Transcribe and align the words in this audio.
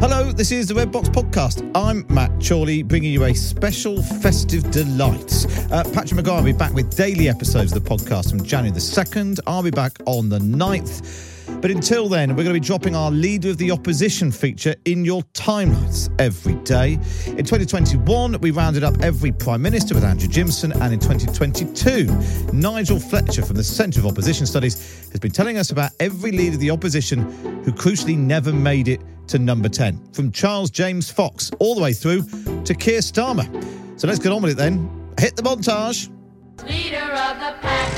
Hello, 0.00 0.32
this 0.32 0.50
is 0.50 0.66
the 0.66 0.74
Red 0.74 0.90
Box 0.90 1.10
Podcast. 1.10 1.70
I'm 1.74 2.06
Matt 2.08 2.30
Chorley, 2.42 2.82
bringing 2.82 3.12
you 3.12 3.24
a 3.24 3.34
special 3.34 4.02
festive 4.02 4.70
delight. 4.70 5.44
Uh, 5.70 5.84
Patrick 5.92 6.14
Maguire 6.14 6.38
will 6.38 6.44
be 6.44 6.52
back 6.54 6.72
with 6.72 6.96
daily 6.96 7.28
episodes 7.28 7.70
of 7.70 7.84
the 7.84 7.90
podcast 7.90 8.30
from 8.30 8.42
January 8.42 8.72
the 8.72 8.80
2nd. 8.80 9.40
I'll 9.46 9.62
be 9.62 9.70
back 9.70 9.98
on 10.06 10.30
the 10.30 10.38
9th. 10.38 11.60
But 11.60 11.70
until 11.70 12.08
then, 12.08 12.30
we're 12.30 12.44
going 12.44 12.54
to 12.54 12.60
be 12.60 12.60
dropping 12.60 12.96
our 12.96 13.10
Leader 13.10 13.50
of 13.50 13.58
the 13.58 13.70
Opposition 13.70 14.32
feature 14.32 14.74
in 14.86 15.04
your 15.04 15.20
timelines 15.34 16.08
every 16.18 16.54
day. 16.64 16.94
In 17.26 17.44
2021, 17.44 18.40
we 18.40 18.52
rounded 18.52 18.82
up 18.82 18.98
every 19.02 19.32
Prime 19.32 19.60
Minister 19.60 19.94
with 19.94 20.04
Andrew 20.04 20.30
Gimson, 20.30 20.74
and 20.80 20.94
in 20.94 20.98
2022, 20.98 22.54
Nigel 22.54 22.98
Fletcher 22.98 23.44
from 23.44 23.56
the 23.56 23.64
Centre 23.64 24.00
of 24.00 24.06
Opposition 24.06 24.46
Studies 24.46 25.10
has 25.10 25.20
been 25.20 25.30
telling 25.30 25.58
us 25.58 25.70
about 25.70 25.90
every 26.00 26.32
leader 26.32 26.54
of 26.54 26.60
the 26.60 26.70
opposition 26.70 27.18
who 27.64 27.72
crucially 27.72 28.16
never 28.16 28.50
made 28.50 28.88
it 28.88 29.02
to 29.30 29.38
number 29.38 29.68
10, 29.68 30.12
from 30.12 30.32
Charles 30.32 30.70
James 30.70 31.08
Fox 31.08 31.50
all 31.60 31.76
the 31.76 31.80
way 31.80 31.92
through 31.92 32.22
to 32.64 32.74
Keir 32.74 32.98
Starmer. 32.98 33.46
So 33.98 34.08
let's 34.08 34.18
get 34.18 34.32
on 34.32 34.42
with 34.42 34.52
it 34.52 34.56
then. 34.56 34.90
Hit 35.20 35.36
the 35.36 35.42
montage. 35.42 36.08
Leader 36.66 36.98
of 36.98 37.38
the 37.38 37.54
pack. 37.60 37.92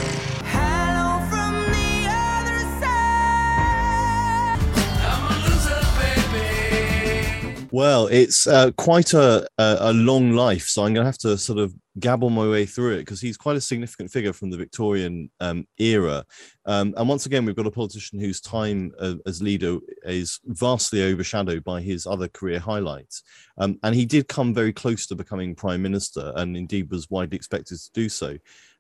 Hello 0.45 1.25
from 1.31 1.55
the 1.73 2.07
other 2.11 2.61
side. 7.57 7.69
Well, 7.71 8.09
it's 8.09 8.47
uh, 8.47 8.71
quite 8.73 9.15
a, 9.15 9.49
a 9.57 9.77
a 9.81 9.93
long 9.95 10.33
life, 10.33 10.67
so 10.67 10.85
I'm 10.85 10.93
going 10.93 11.05
to 11.05 11.09
have 11.09 11.19
to 11.19 11.39
sort 11.39 11.59
of 11.59 11.75
gabble 11.99 12.31
my 12.31 12.49
way 12.49 12.65
through 12.65 12.95
it 12.95 12.99
because 12.99 13.21
he's 13.21 13.37
quite 13.37 13.57
a 13.57 13.61
significant 13.61 14.11
figure 14.11 14.33
from 14.33 14.51
the 14.51 14.57
Victorian 14.57 15.31
um, 15.41 15.67
era. 15.79 16.25
Um, 16.65 16.95
and 16.97 17.09
once 17.09 17.27
again, 17.27 17.45
we've 17.45 17.57
got 17.57 17.67
a 17.67 17.71
politician 17.71 18.19
whose 18.19 18.41
time 18.41 18.93
uh, 18.99 19.15
as 19.27 19.43
leader 19.43 19.79
is 20.05 20.41
vastly 20.47 21.03
overshadowed 21.03 21.65
by 21.65 21.81
his 21.81 22.07
other 22.07 22.29
career 22.29 22.59
highlights. 22.59 23.23
Um, 23.59 23.79
and 23.83 23.95
he 23.95 24.07
did 24.07 24.29
come 24.29 24.55
very 24.55 24.73
close 24.73 25.07
to 25.07 25.15
becoming 25.15 25.55
prime 25.55 25.83
minister, 25.83 26.33
and 26.37 26.57
indeed 26.57 26.91
was 26.91 27.11
widely 27.11 27.37
expected 27.37 27.79
to 27.79 27.91
do 27.93 28.09
so. 28.09 28.39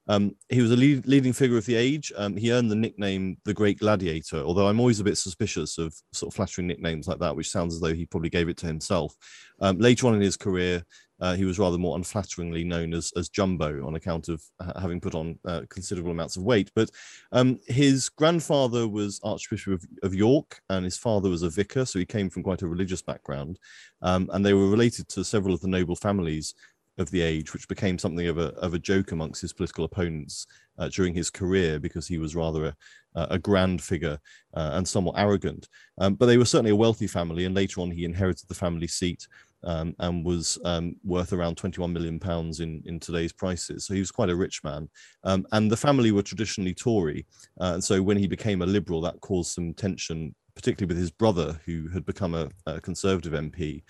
Um, 0.08 0.34
he 0.48 0.60
was 0.60 0.72
a 0.72 0.76
lead, 0.76 1.06
leading 1.06 1.32
figure 1.32 1.58
of 1.58 1.66
the 1.66 1.76
age. 1.76 2.12
Um, 2.16 2.36
he 2.36 2.52
earned 2.52 2.70
the 2.70 2.76
nickname 2.76 3.36
the 3.44 3.54
Great 3.54 3.78
Gladiator, 3.78 4.38
although 4.38 4.66
I'm 4.66 4.80
always 4.80 4.98
a 4.98 5.04
bit 5.04 5.16
suspicious 5.16 5.78
of 5.78 5.94
sort 6.12 6.32
of 6.32 6.34
flattering 6.34 6.66
nicknames 6.66 7.06
like 7.06 7.20
that, 7.20 7.36
which 7.36 7.50
sounds 7.50 7.74
as 7.74 7.80
though 7.80 7.94
he 7.94 8.06
probably 8.06 8.30
gave 8.30 8.48
it 8.48 8.56
to 8.58 8.66
himself. 8.66 9.14
Um, 9.60 9.78
later 9.78 10.08
on 10.08 10.14
in 10.14 10.20
his 10.20 10.36
career, 10.36 10.84
uh, 11.22 11.34
he 11.36 11.44
was 11.44 11.58
rather 11.58 11.78
more 11.78 11.96
unflatteringly 11.96 12.66
known 12.66 12.92
as, 12.92 13.12
as 13.16 13.28
Jumbo 13.28 13.86
on 13.86 13.94
account 13.94 14.28
of 14.28 14.42
ha- 14.60 14.78
having 14.80 15.00
put 15.00 15.14
on 15.14 15.38
uh, 15.44 15.62
considerable 15.70 16.10
amounts 16.10 16.36
of 16.36 16.42
weight. 16.42 16.70
But 16.74 16.90
um, 17.30 17.60
his 17.68 18.08
grandfather 18.08 18.88
was 18.88 19.20
Archbishop 19.22 19.74
of, 19.74 19.86
of 20.02 20.14
York, 20.14 20.60
and 20.68 20.84
his 20.84 20.98
father 20.98 21.30
was 21.30 21.42
a 21.42 21.48
vicar, 21.48 21.84
so 21.84 22.00
he 22.00 22.04
came 22.04 22.28
from 22.28 22.42
quite 22.42 22.62
a 22.62 22.68
religious 22.68 23.02
background. 23.02 23.60
Um, 24.02 24.28
and 24.32 24.44
they 24.44 24.52
were 24.52 24.68
related 24.68 25.08
to 25.10 25.24
several 25.24 25.54
of 25.54 25.60
the 25.60 25.68
noble 25.68 25.94
families 25.94 26.54
of 26.98 27.10
the 27.12 27.22
age, 27.22 27.52
which 27.52 27.68
became 27.68 27.98
something 27.98 28.26
of 28.26 28.38
a 28.38 28.48
of 28.56 28.74
a 28.74 28.78
joke 28.78 29.12
amongst 29.12 29.40
his 29.40 29.52
political 29.52 29.84
opponents 29.84 30.46
uh, 30.78 30.88
during 30.88 31.14
his 31.14 31.30
career 31.30 31.78
because 31.78 32.06
he 32.06 32.18
was 32.18 32.34
rather 32.36 32.66
a, 32.66 32.74
a 33.14 33.38
grand 33.38 33.82
figure 33.82 34.18
uh, 34.54 34.70
and 34.74 34.86
somewhat 34.86 35.14
arrogant. 35.18 35.68
Um, 35.98 36.14
but 36.14 36.26
they 36.26 36.38
were 36.38 36.44
certainly 36.44 36.70
a 36.70 36.76
wealthy 36.76 37.06
family, 37.06 37.44
and 37.44 37.54
later 37.54 37.80
on 37.80 37.90
he 37.90 38.04
inherited 38.04 38.48
the 38.48 38.54
family 38.54 38.88
seat 38.88 39.26
um, 39.64 39.94
and 39.98 40.24
was 40.24 40.58
um, 40.64 40.96
worth 41.04 41.32
around 41.32 41.56
21 41.56 41.92
million 41.92 42.18
pounds 42.18 42.60
in 42.60 42.82
in 42.86 42.98
today's 42.98 43.32
prices. 43.32 43.86
So 43.86 43.94
he 43.94 44.00
was 44.00 44.10
quite 44.10 44.30
a 44.30 44.36
rich 44.36 44.62
man, 44.64 44.88
um, 45.24 45.46
and 45.52 45.70
the 45.70 45.76
family 45.76 46.12
were 46.12 46.22
traditionally 46.22 46.74
Tory, 46.74 47.26
uh, 47.60 47.72
and 47.74 47.84
so 47.84 48.02
when 48.02 48.16
he 48.16 48.26
became 48.26 48.62
a 48.62 48.66
liberal, 48.66 49.00
that 49.02 49.20
caused 49.20 49.52
some 49.52 49.74
tension, 49.74 50.34
particularly 50.54 50.88
with 50.94 51.00
his 51.00 51.10
brother, 51.10 51.60
who 51.64 51.88
had 51.88 52.04
become 52.04 52.34
a, 52.34 52.48
a 52.66 52.80
Conservative 52.80 53.32
MP. 53.32 53.82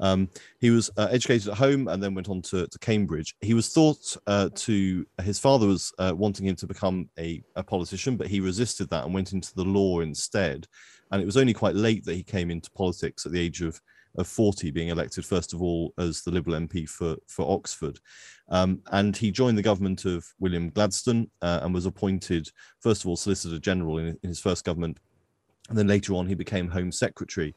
Um, 0.00 0.28
he 0.60 0.70
was 0.70 0.90
uh, 0.96 1.08
educated 1.10 1.48
at 1.48 1.56
home 1.56 1.88
and 1.88 2.02
then 2.02 2.14
went 2.14 2.28
on 2.28 2.42
to, 2.42 2.66
to 2.66 2.78
Cambridge. 2.78 3.34
He 3.40 3.54
was 3.54 3.68
thought 3.68 4.16
uh, 4.26 4.50
to, 4.54 5.06
his 5.22 5.38
father 5.38 5.66
was 5.66 5.92
uh, 5.98 6.12
wanting 6.14 6.46
him 6.46 6.56
to 6.56 6.66
become 6.66 7.08
a, 7.18 7.42
a 7.56 7.62
politician, 7.62 8.16
but 8.16 8.28
he 8.28 8.40
resisted 8.40 8.90
that 8.90 9.04
and 9.04 9.14
went 9.14 9.32
into 9.32 9.54
the 9.54 9.64
law 9.64 10.00
instead. 10.00 10.66
And 11.10 11.22
it 11.22 11.26
was 11.26 11.36
only 11.36 11.54
quite 11.54 11.74
late 11.74 12.04
that 12.04 12.14
he 12.14 12.22
came 12.22 12.50
into 12.50 12.70
politics 12.72 13.26
at 13.26 13.32
the 13.32 13.40
age 13.40 13.62
of, 13.62 13.80
of 14.18 14.26
40, 14.26 14.70
being 14.70 14.88
elected 14.88 15.24
first 15.24 15.52
of 15.52 15.62
all 15.62 15.94
as 15.98 16.22
the 16.22 16.30
Liberal 16.30 16.56
MP 16.56 16.88
for, 16.88 17.16
for 17.28 17.50
Oxford. 17.50 17.98
Um, 18.48 18.80
and 18.92 19.16
he 19.16 19.30
joined 19.30 19.58
the 19.58 19.62
government 19.62 20.04
of 20.04 20.26
William 20.38 20.70
Gladstone 20.70 21.30
uh, 21.42 21.60
and 21.62 21.74
was 21.74 21.86
appointed, 21.86 22.48
first 22.80 23.02
of 23.02 23.08
all, 23.08 23.16
Solicitor 23.16 23.58
General 23.58 23.98
in, 23.98 24.08
in 24.22 24.28
his 24.28 24.40
first 24.40 24.64
government. 24.64 24.98
And 25.68 25.76
then 25.76 25.88
later 25.88 26.14
on, 26.14 26.26
he 26.26 26.34
became 26.34 26.68
Home 26.68 26.92
Secretary. 26.92 27.54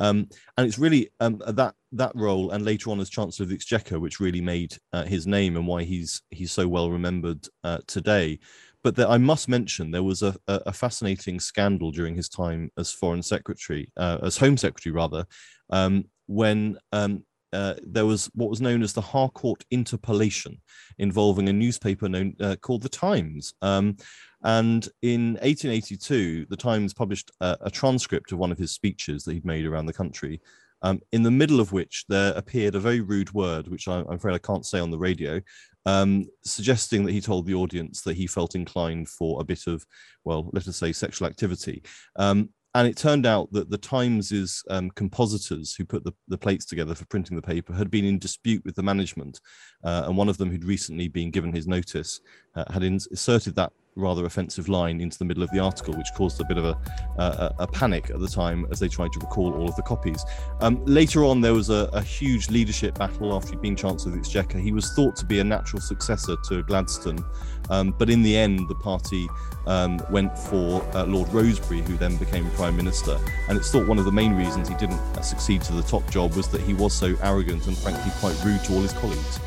Um, 0.00 0.28
and 0.56 0.66
it's 0.66 0.78
really 0.78 1.10
um, 1.20 1.40
that 1.46 1.74
that 1.92 2.12
role, 2.14 2.50
and 2.50 2.64
later 2.64 2.90
on 2.90 3.00
as 3.00 3.10
Chancellor 3.10 3.44
of 3.44 3.50
the 3.50 3.54
Exchequer, 3.54 4.00
which 4.00 4.18
really 4.18 4.40
made 4.40 4.76
uh, 4.92 5.04
his 5.04 5.26
name 5.26 5.56
and 5.56 5.66
why 5.66 5.84
he's 5.84 6.22
he's 6.30 6.50
so 6.50 6.66
well 6.66 6.90
remembered 6.90 7.46
uh, 7.62 7.78
today. 7.86 8.38
But 8.82 8.96
there, 8.96 9.08
I 9.08 9.18
must 9.18 9.48
mention 9.48 9.90
there 9.90 10.02
was 10.02 10.22
a, 10.22 10.34
a, 10.48 10.60
a 10.66 10.72
fascinating 10.72 11.38
scandal 11.38 11.90
during 11.90 12.14
his 12.16 12.30
time 12.30 12.70
as 12.78 12.90
Foreign 12.90 13.22
Secretary, 13.22 13.92
uh, 13.96 14.18
as 14.22 14.38
Home 14.38 14.56
Secretary 14.56 14.92
rather, 14.92 15.26
um, 15.68 16.04
when 16.26 16.78
um, 16.92 17.24
uh, 17.52 17.74
there 17.82 18.06
was 18.06 18.30
what 18.34 18.50
was 18.50 18.60
known 18.60 18.82
as 18.82 18.92
the 18.92 19.00
Harcourt 19.00 19.64
interpolation, 19.70 20.60
involving 20.98 21.48
a 21.48 21.52
newspaper 21.52 22.08
known 22.08 22.34
uh, 22.40 22.56
called 22.60 22.82
the 22.82 22.88
Times. 22.88 23.54
Um, 23.62 23.96
and 24.42 24.88
in 25.02 25.34
1882, 25.34 26.46
the 26.48 26.56
Times 26.56 26.94
published 26.94 27.30
a, 27.40 27.56
a, 27.62 27.70
transcript 27.70 28.32
of 28.32 28.38
one 28.38 28.52
of 28.52 28.58
his 28.58 28.70
speeches 28.70 29.24
that 29.24 29.34
he'd 29.34 29.44
made 29.44 29.66
around 29.66 29.86
the 29.86 29.92
country, 29.92 30.40
um, 30.82 31.00
in 31.12 31.22
the 31.22 31.30
middle 31.30 31.60
of 31.60 31.72
which 31.72 32.04
there 32.08 32.32
appeared 32.36 32.74
a 32.74 32.80
very 32.80 33.00
rude 33.00 33.32
word, 33.34 33.68
which 33.68 33.86
I, 33.88 34.00
am 34.00 34.10
afraid 34.10 34.34
I 34.34 34.38
can't 34.38 34.64
say 34.64 34.80
on 34.80 34.90
the 34.90 34.98
radio, 34.98 35.40
um, 35.86 36.26
suggesting 36.44 37.04
that 37.04 37.12
he 37.12 37.20
told 37.20 37.46
the 37.46 37.54
audience 37.54 38.02
that 38.02 38.16
he 38.16 38.26
felt 38.26 38.54
inclined 38.54 39.08
for 39.08 39.40
a 39.40 39.44
bit 39.44 39.66
of, 39.66 39.84
well, 40.24 40.48
let 40.52 40.68
us 40.68 40.76
say, 40.76 40.92
sexual 40.92 41.28
activity. 41.28 41.82
Um, 42.16 42.50
and 42.74 42.86
it 42.86 42.96
turned 42.96 43.26
out 43.26 43.52
that 43.52 43.70
the 43.70 43.78
Times's 43.78 44.62
um, 44.70 44.90
compositors 44.90 45.74
who 45.74 45.84
put 45.84 46.04
the, 46.04 46.12
the 46.28 46.38
plates 46.38 46.64
together 46.64 46.94
for 46.94 47.04
printing 47.06 47.36
the 47.36 47.42
paper 47.42 47.72
had 47.72 47.90
been 47.90 48.04
in 48.04 48.18
dispute 48.18 48.64
with 48.64 48.76
the 48.76 48.82
management, 48.82 49.40
uh, 49.84 50.04
and 50.06 50.16
one 50.16 50.28
of 50.28 50.38
them 50.38 50.50
who'd 50.50 50.64
recently 50.64 51.08
been 51.08 51.30
given 51.30 51.52
his 51.52 51.66
notice 51.66 52.20
uh, 52.54 52.64
had 52.72 52.82
inserted 52.82 53.56
that 53.56 53.72
rather 53.96 54.24
offensive 54.24 54.68
line 54.68 55.00
into 55.00 55.18
the 55.18 55.24
middle 55.24 55.42
of 55.42 55.50
the 55.50 55.58
article, 55.58 55.94
which 55.94 56.08
caused 56.14 56.40
a 56.40 56.44
bit 56.44 56.56
of 56.56 56.64
a, 56.64 57.54
a, 57.58 57.66
panic 57.66 58.10
at 58.10 58.20
the 58.20 58.28
time 58.28 58.66
as 58.70 58.78
they 58.78 58.88
tried 58.88 59.12
to 59.12 59.18
recall 59.20 59.52
all 59.54 59.68
of 59.68 59.76
the 59.76 59.82
copies. 59.82 60.24
Um, 60.60 60.84
later 60.84 61.24
on, 61.24 61.40
there 61.40 61.54
was 61.54 61.70
a, 61.70 61.88
a, 61.92 62.00
huge 62.00 62.50
leadership 62.50 62.98
battle 62.98 63.34
after 63.34 63.50
he'd 63.50 63.60
been 63.60 63.76
Chancellor 63.76 64.10
of 64.10 64.14
the 64.14 64.20
Exchequer. 64.20 64.58
He 64.58 64.72
was 64.72 64.92
thought 64.94 65.16
to 65.16 65.26
be 65.26 65.40
a 65.40 65.44
natural 65.44 65.80
successor 65.80 66.36
to 66.48 66.62
Gladstone, 66.62 67.24
um, 67.68 67.94
but 67.98 68.10
in 68.10 68.22
the 68.22 68.36
end, 68.36 68.68
the 68.68 68.74
party 68.74 69.28
um, 69.66 70.00
went 70.10 70.36
for 70.36 70.82
uh, 70.94 71.04
Lord 71.04 71.28
Rosebery, 71.28 71.86
who 71.86 71.96
then 71.96 72.16
became 72.16 72.50
Prime 72.52 72.76
Minister. 72.76 73.18
And 73.48 73.58
it's 73.58 73.70
thought 73.70 73.86
one 73.86 73.98
of 73.98 74.04
the 74.04 74.12
main 74.12 74.34
reasons 74.34 74.68
he 74.68 74.74
didn't 74.76 75.00
succeed 75.22 75.62
to 75.62 75.72
the 75.72 75.82
top 75.82 76.08
job 76.10 76.34
was 76.34 76.48
that 76.48 76.60
he 76.62 76.74
was 76.74 76.92
so 76.92 77.14
arrogant 77.22 77.66
and 77.66 77.76
frankly 77.76 78.12
quite 78.20 78.42
rude 78.44 78.62
to 78.64 78.74
all 78.74 78.80
his 78.80 78.92
colleagues. 78.94 79.40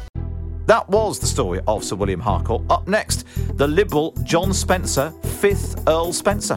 That 0.65 0.87
was 0.87 1.19
the 1.19 1.27
story 1.27 1.59
of 1.67 1.83
Sir 1.83 1.97
William 1.97 2.21
Harcourt. 2.21 2.61
Up 2.69 2.87
next, 2.87 3.25
the 3.57 3.67
Liberal 3.67 4.13
John 4.23 4.53
Spencer, 4.53 5.13
5th 5.23 5.83
Earl 5.89 6.13
Spencer. 6.13 6.55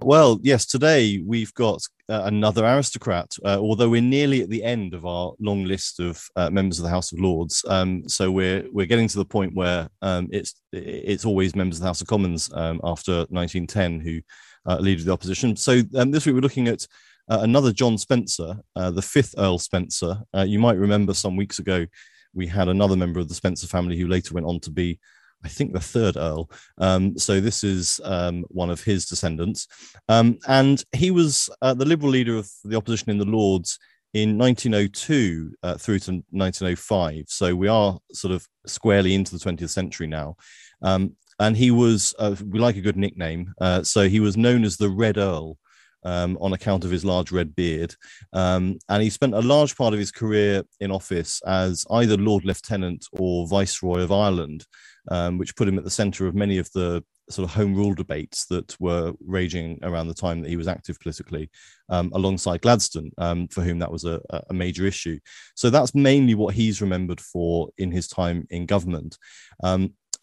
Well, 0.00 0.38
yes, 0.42 0.66
today 0.66 1.22
we've 1.24 1.54
got 1.54 1.80
uh, 2.10 2.22
another 2.24 2.66
aristocrat, 2.66 3.30
uh, 3.44 3.58
although 3.58 3.88
we're 3.88 4.02
nearly 4.02 4.42
at 4.42 4.50
the 4.50 4.62
end 4.62 4.94
of 4.94 5.06
our 5.06 5.32
long 5.38 5.64
list 5.64 6.00
of 6.00 6.22
uh, 6.36 6.50
members 6.50 6.78
of 6.78 6.82
the 6.82 6.90
House 6.90 7.12
of 7.12 7.20
Lords. 7.20 7.64
Um, 7.68 8.06
so 8.08 8.30
we're 8.30 8.64
we're 8.70 8.84
getting 8.84 9.08
to 9.08 9.16
the 9.16 9.24
point 9.24 9.54
where 9.54 9.88
um, 10.02 10.28
it's 10.30 10.60
it's 10.72 11.24
always 11.24 11.56
members 11.56 11.78
of 11.78 11.82
the 11.82 11.86
House 11.86 12.02
of 12.02 12.08
Commons 12.08 12.50
um, 12.52 12.80
after 12.84 13.24
1910 13.30 14.00
who 14.00 14.20
uh, 14.66 14.78
leader 14.78 15.00
of 15.00 15.06
the 15.06 15.12
opposition. 15.12 15.56
So 15.56 15.82
um, 15.96 16.10
this 16.10 16.26
week 16.26 16.34
we're 16.34 16.40
looking 16.40 16.68
at 16.68 16.86
uh, 17.28 17.38
another 17.42 17.72
John 17.72 17.96
Spencer, 17.98 18.56
uh, 18.76 18.90
the 18.90 19.02
fifth 19.02 19.34
Earl 19.38 19.58
Spencer. 19.58 20.18
Uh, 20.34 20.44
you 20.46 20.58
might 20.58 20.76
remember 20.76 21.14
some 21.14 21.36
weeks 21.36 21.58
ago 21.58 21.86
we 22.34 22.46
had 22.46 22.68
another 22.68 22.96
member 22.96 23.20
of 23.20 23.28
the 23.28 23.34
Spencer 23.34 23.66
family 23.66 23.96
who 23.96 24.08
later 24.08 24.34
went 24.34 24.46
on 24.46 24.60
to 24.60 24.70
be, 24.70 24.98
I 25.44 25.48
think, 25.48 25.72
the 25.72 25.80
third 25.80 26.16
Earl. 26.16 26.50
Um, 26.78 27.16
so 27.16 27.40
this 27.40 27.64
is 27.64 28.00
um, 28.04 28.44
one 28.48 28.70
of 28.70 28.82
his 28.82 29.06
descendants, 29.06 29.68
um, 30.08 30.38
and 30.48 30.82
he 30.92 31.10
was 31.10 31.48
uh, 31.62 31.74
the 31.74 31.84
Liberal 31.84 32.10
leader 32.10 32.36
of 32.36 32.50
the 32.64 32.76
opposition 32.76 33.10
in 33.10 33.18
the 33.18 33.24
Lords. 33.24 33.78
In 34.12 34.38
1902 34.38 35.56
uh, 35.64 35.74
through 35.74 35.98
to 35.98 36.22
1905, 36.30 37.24
so 37.26 37.56
we 37.56 37.66
are 37.66 37.98
sort 38.12 38.32
of 38.32 38.46
squarely 38.64 39.12
into 39.12 39.36
the 39.36 39.44
20th 39.44 39.70
century 39.70 40.06
now. 40.06 40.36
Um, 40.82 41.16
and 41.40 41.56
he 41.56 41.70
was 41.70 42.14
uh, 42.18 42.34
we 42.48 42.58
like 42.58 42.76
a 42.76 42.82
good 42.82 42.96
nickname 42.96 43.52
uh, 43.60 43.82
so 43.82 44.08
he 44.08 44.20
was 44.20 44.36
known 44.36 44.64
as 44.64 44.76
the 44.76 44.88
red 44.88 45.18
earl 45.18 45.58
um, 46.04 46.36
on 46.40 46.52
account 46.52 46.84
of 46.84 46.90
his 46.90 47.04
large 47.04 47.32
red 47.32 47.54
beard 47.54 47.94
um, 48.32 48.78
and 48.88 49.02
he 49.02 49.10
spent 49.10 49.34
a 49.34 49.40
large 49.40 49.76
part 49.76 49.94
of 49.94 49.98
his 49.98 50.10
career 50.10 50.62
in 50.80 50.90
office 50.90 51.40
as 51.46 51.86
either 51.92 52.16
lord 52.16 52.44
lieutenant 52.44 53.06
or 53.12 53.46
viceroy 53.46 54.00
of 54.00 54.12
ireland 54.12 54.66
um, 55.10 55.38
which 55.38 55.56
put 55.56 55.68
him 55.68 55.78
at 55.78 55.84
the 55.84 55.90
center 55.90 56.26
of 56.26 56.34
many 56.34 56.58
of 56.58 56.70
the 56.72 57.02
sort 57.30 57.48
of 57.48 57.54
home 57.54 57.74
rule 57.74 57.94
debates 57.94 58.46
that 58.46 58.78
were 58.80 59.12
raging 59.24 59.78
around 59.82 60.08
the 60.08 60.14
time 60.14 60.42
that 60.42 60.48
he 60.48 60.56
was 60.56 60.68
active 60.68 60.98
politically, 61.00 61.50
um, 61.88 62.10
alongside 62.14 62.60
Gladstone, 62.60 63.10
um, 63.18 63.48
for 63.48 63.62
whom 63.62 63.78
that 63.78 63.90
was 63.90 64.04
a, 64.04 64.20
a, 64.50 64.52
major 64.52 64.86
issue. 64.86 65.18
So 65.54 65.70
that's 65.70 65.94
mainly 65.94 66.34
what 66.34 66.54
he's 66.54 66.82
remembered 66.82 67.20
for 67.20 67.70
in 67.78 67.90
his 67.90 68.08
time 68.08 68.46
in 68.50 68.66
government. 68.66 69.16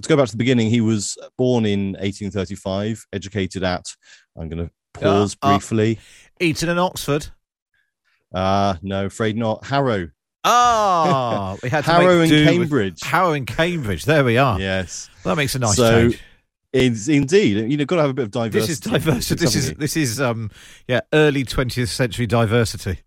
To 0.01 0.09
go 0.09 0.18
back 0.18 0.27
to 0.27 0.31
the 0.31 0.38
beginning, 0.38 0.69
he 0.69 0.81
was 0.81 1.18
born 1.38 1.65
in 1.65 1.94
1835, 1.94 3.06
educated 3.13 3.63
at, 3.63 3.86
I'm 4.38 4.50
going 4.50 4.68
to 4.68 4.71
pause 4.94 5.36
uh, 5.42 5.48
uh, 5.48 5.53
briefly. 5.53 6.00
Eton 6.39 6.69
and 6.69 6.80
Oxford. 6.80 7.27
Uh, 8.33 8.75
no, 8.81 9.06
afraid 9.06 9.36
not. 9.38 9.65
Harrow. 9.65 10.09
Ah, 10.44 11.56
we 11.62 11.69
had 11.69 11.86
Harrow 11.86 12.21
and 12.21 12.31
Cambridge. 12.31 13.01
Harrow 13.03 13.33
and 13.33 13.45
Cambridge. 13.45 14.06
There 14.06 14.24
we 14.24 14.38
are. 14.38 14.59
Yes, 14.59 15.09
that 15.24 15.36
makes 15.36 15.53
a 15.53 15.59
nice 15.59 15.75
so, 15.75 16.09
change. 16.09 16.21
It's 16.74 17.07
indeed, 17.09 17.69
you 17.69 17.77
know, 17.77 17.86
got 17.86 17.98
to 17.98 18.01
have 18.01 18.12
a 18.12 18.13
bit 18.13 18.24
of 18.24 18.31
diversity. 18.31 18.59
This 18.59 18.69
is 18.69 18.80
diversity. 18.80 19.45
This 19.45 19.56
is 19.56 19.74
this 19.74 19.98
is 19.98 20.21
um 20.21 20.50
yeah, 20.88 21.01
early 21.13 21.44
twentieth 21.44 21.89
century 21.89 22.25
diversity. 22.25 23.00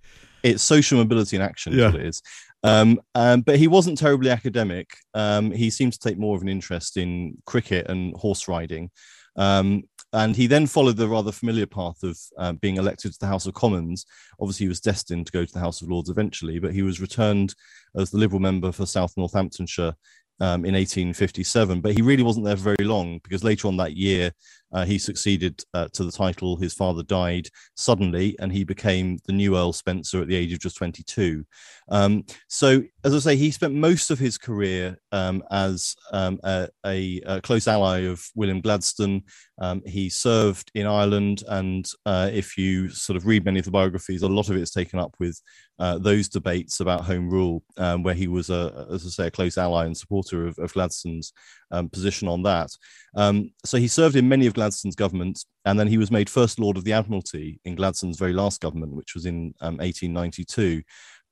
It's 0.43 0.62
social 0.62 0.99
mobility 0.99 1.37
in 1.37 1.43
action. 1.43 1.73
Yeah. 1.73 1.87
what 1.87 1.96
it 1.96 2.06
is. 2.06 2.23
Um, 2.64 2.99
um, 3.14 3.43
but 3.43 3.58
he 3.58 3.69
wasn't 3.69 3.99
terribly 3.99 4.31
academic. 4.31 4.96
Um, 5.12 5.50
he 5.50 5.69
seemed 5.69 5.93
to 5.93 5.99
take 5.99 6.19
more 6.19 6.34
of 6.34 6.43
an 6.43 6.49
interest 6.49 6.96
in 6.96 7.37
cricket 7.44 7.88
and 7.88 8.16
horse 8.16 8.49
riding. 8.49 8.90
Um, 9.37 9.84
and 10.14 10.34
he 10.34 10.46
then 10.46 10.66
followed 10.66 10.96
the 10.96 11.08
rather 11.08 11.32
familiar 11.32 11.66
path 11.66 12.02
of 12.02 12.19
uh, 12.38 12.52
being 12.52 12.76
elected 12.76 13.12
to 13.12 13.19
the 13.19 13.26
House 13.26 13.46
of 13.46 13.55
Commons. 13.55 14.06
Obviously, 14.40 14.64
he 14.64 14.69
was 14.69 14.81
destined 14.81 15.26
to 15.26 15.32
go 15.32 15.44
to 15.44 15.52
the 15.52 15.61
House 15.61 15.82
of 15.82 15.90
Lords 15.90 16.08
eventually, 16.08 16.58
but 16.58 16.72
he 16.72 16.82
was 16.82 17.00
returned 17.00 17.55
as 17.96 18.11
the 18.11 18.19
Liberal 18.19 18.40
member 18.40 18.72
for 18.72 18.87
South 18.87 19.12
Northamptonshire 19.17 19.94
um, 20.40 20.64
in 20.64 20.75
1857. 20.75 21.81
But 21.81 21.94
he 21.94 22.02
really 22.02 22.22
wasn't 22.22 22.46
there 22.46 22.56
very 22.56 22.76
long 22.84 23.20
because 23.25 23.44
later 23.44 23.69
on 23.69 23.76
that 23.78 23.96
year, 23.96 24.31
uh, 24.75 24.85
he 24.85 24.99
succeeded 24.99 25.62
uh, 25.73 25.88
to 25.93 26.05
the 26.05 26.12
title. 26.12 26.56
His 26.56 26.75
father 26.75 27.05
died 27.05 27.49
suddenly, 27.76 28.37
and 28.41 28.53
he 28.53 28.65
became 28.65 29.19
the 29.25 29.32
new 29.32 29.56
Earl 29.56 29.73
Spencer 29.73 30.21
at 30.21 30.29
the 30.29 30.35
age 30.35 30.53
of 30.53 30.59
just 30.59 30.76
22. 30.76 31.47
Um, 31.88 32.25
so, 32.49 32.82
as 33.05 33.15
I 33.15 33.19
say, 33.19 33.37
he 33.37 33.50
spent 33.50 33.75
most 33.75 34.11
of 34.11 34.19
his 34.19 34.37
career 34.37 34.99
um, 35.12 35.44
as 35.50 35.94
um, 36.12 36.41
a, 36.43 36.69
a, 36.85 37.21
a, 37.26 37.41
close 37.41 37.69
ally 37.69 38.00
of 38.00 38.26
William 38.35 38.61
Gladstone. 38.61 39.23
Um, 39.59 39.82
he 39.87 40.09
served 40.09 40.71
in 40.75 40.87
Ireland, 40.87 41.44
and 41.47 41.87
uh, 42.05 42.31
if 42.32 42.59
you 42.59 42.88
sort 42.88 43.17
of 43.17 43.27
read 43.27 43.44
many 43.44 43.61
of 43.61 43.65
the 43.67 43.70
biographies, 43.70 44.23
a 44.23 44.29
lot 44.29 44.49
of 44.49 44.56
it 44.56 44.62
is 44.62 44.73
taken 44.73 44.99
up 44.99 45.15
with 45.20 45.41
uh, 45.79 45.99
those 45.99 46.29
debates 46.29 46.81
about 46.81 47.05
home 47.05 47.29
rule, 47.29 47.62
um, 47.77 48.03
where 48.03 48.15
he 48.15 48.29
was, 48.29 48.50
a, 48.50 48.87
as 48.91 49.05
I 49.06 49.09
say, 49.11 49.27
a 49.27 49.31
close 49.31 49.59
ally 49.59 49.85
and 49.85 49.97
supporter 49.97 50.47
of, 50.47 50.59
of 50.59 50.73
Gladstone's 50.73 51.32
um, 51.70 51.88
position 51.88 52.29
on 52.29 52.43
that. 52.44 52.70
Um, 53.16 53.50
so 53.64 53.78
he 53.78 53.88
served 53.88 54.16
in 54.16 54.28
many 54.28 54.46
of 54.46 54.55
Gladstone's 54.55 54.96
governments, 54.96 55.46
and 55.64 55.78
then 55.78 55.87
he 55.87 55.99
was 55.99 56.11
made 56.11 56.28
First 56.28 56.58
Lord 56.58 56.76
of 56.76 56.84
the 56.84 56.93
Admiralty 56.93 57.61
in 57.64 57.75
Gladstone's 57.76 58.19
very 58.19 58.32
last 58.32 58.61
government, 58.61 58.94
which 58.94 59.14
was 59.14 59.26
in 59.26 59.55
um, 59.61 59.76
1892 59.76 60.82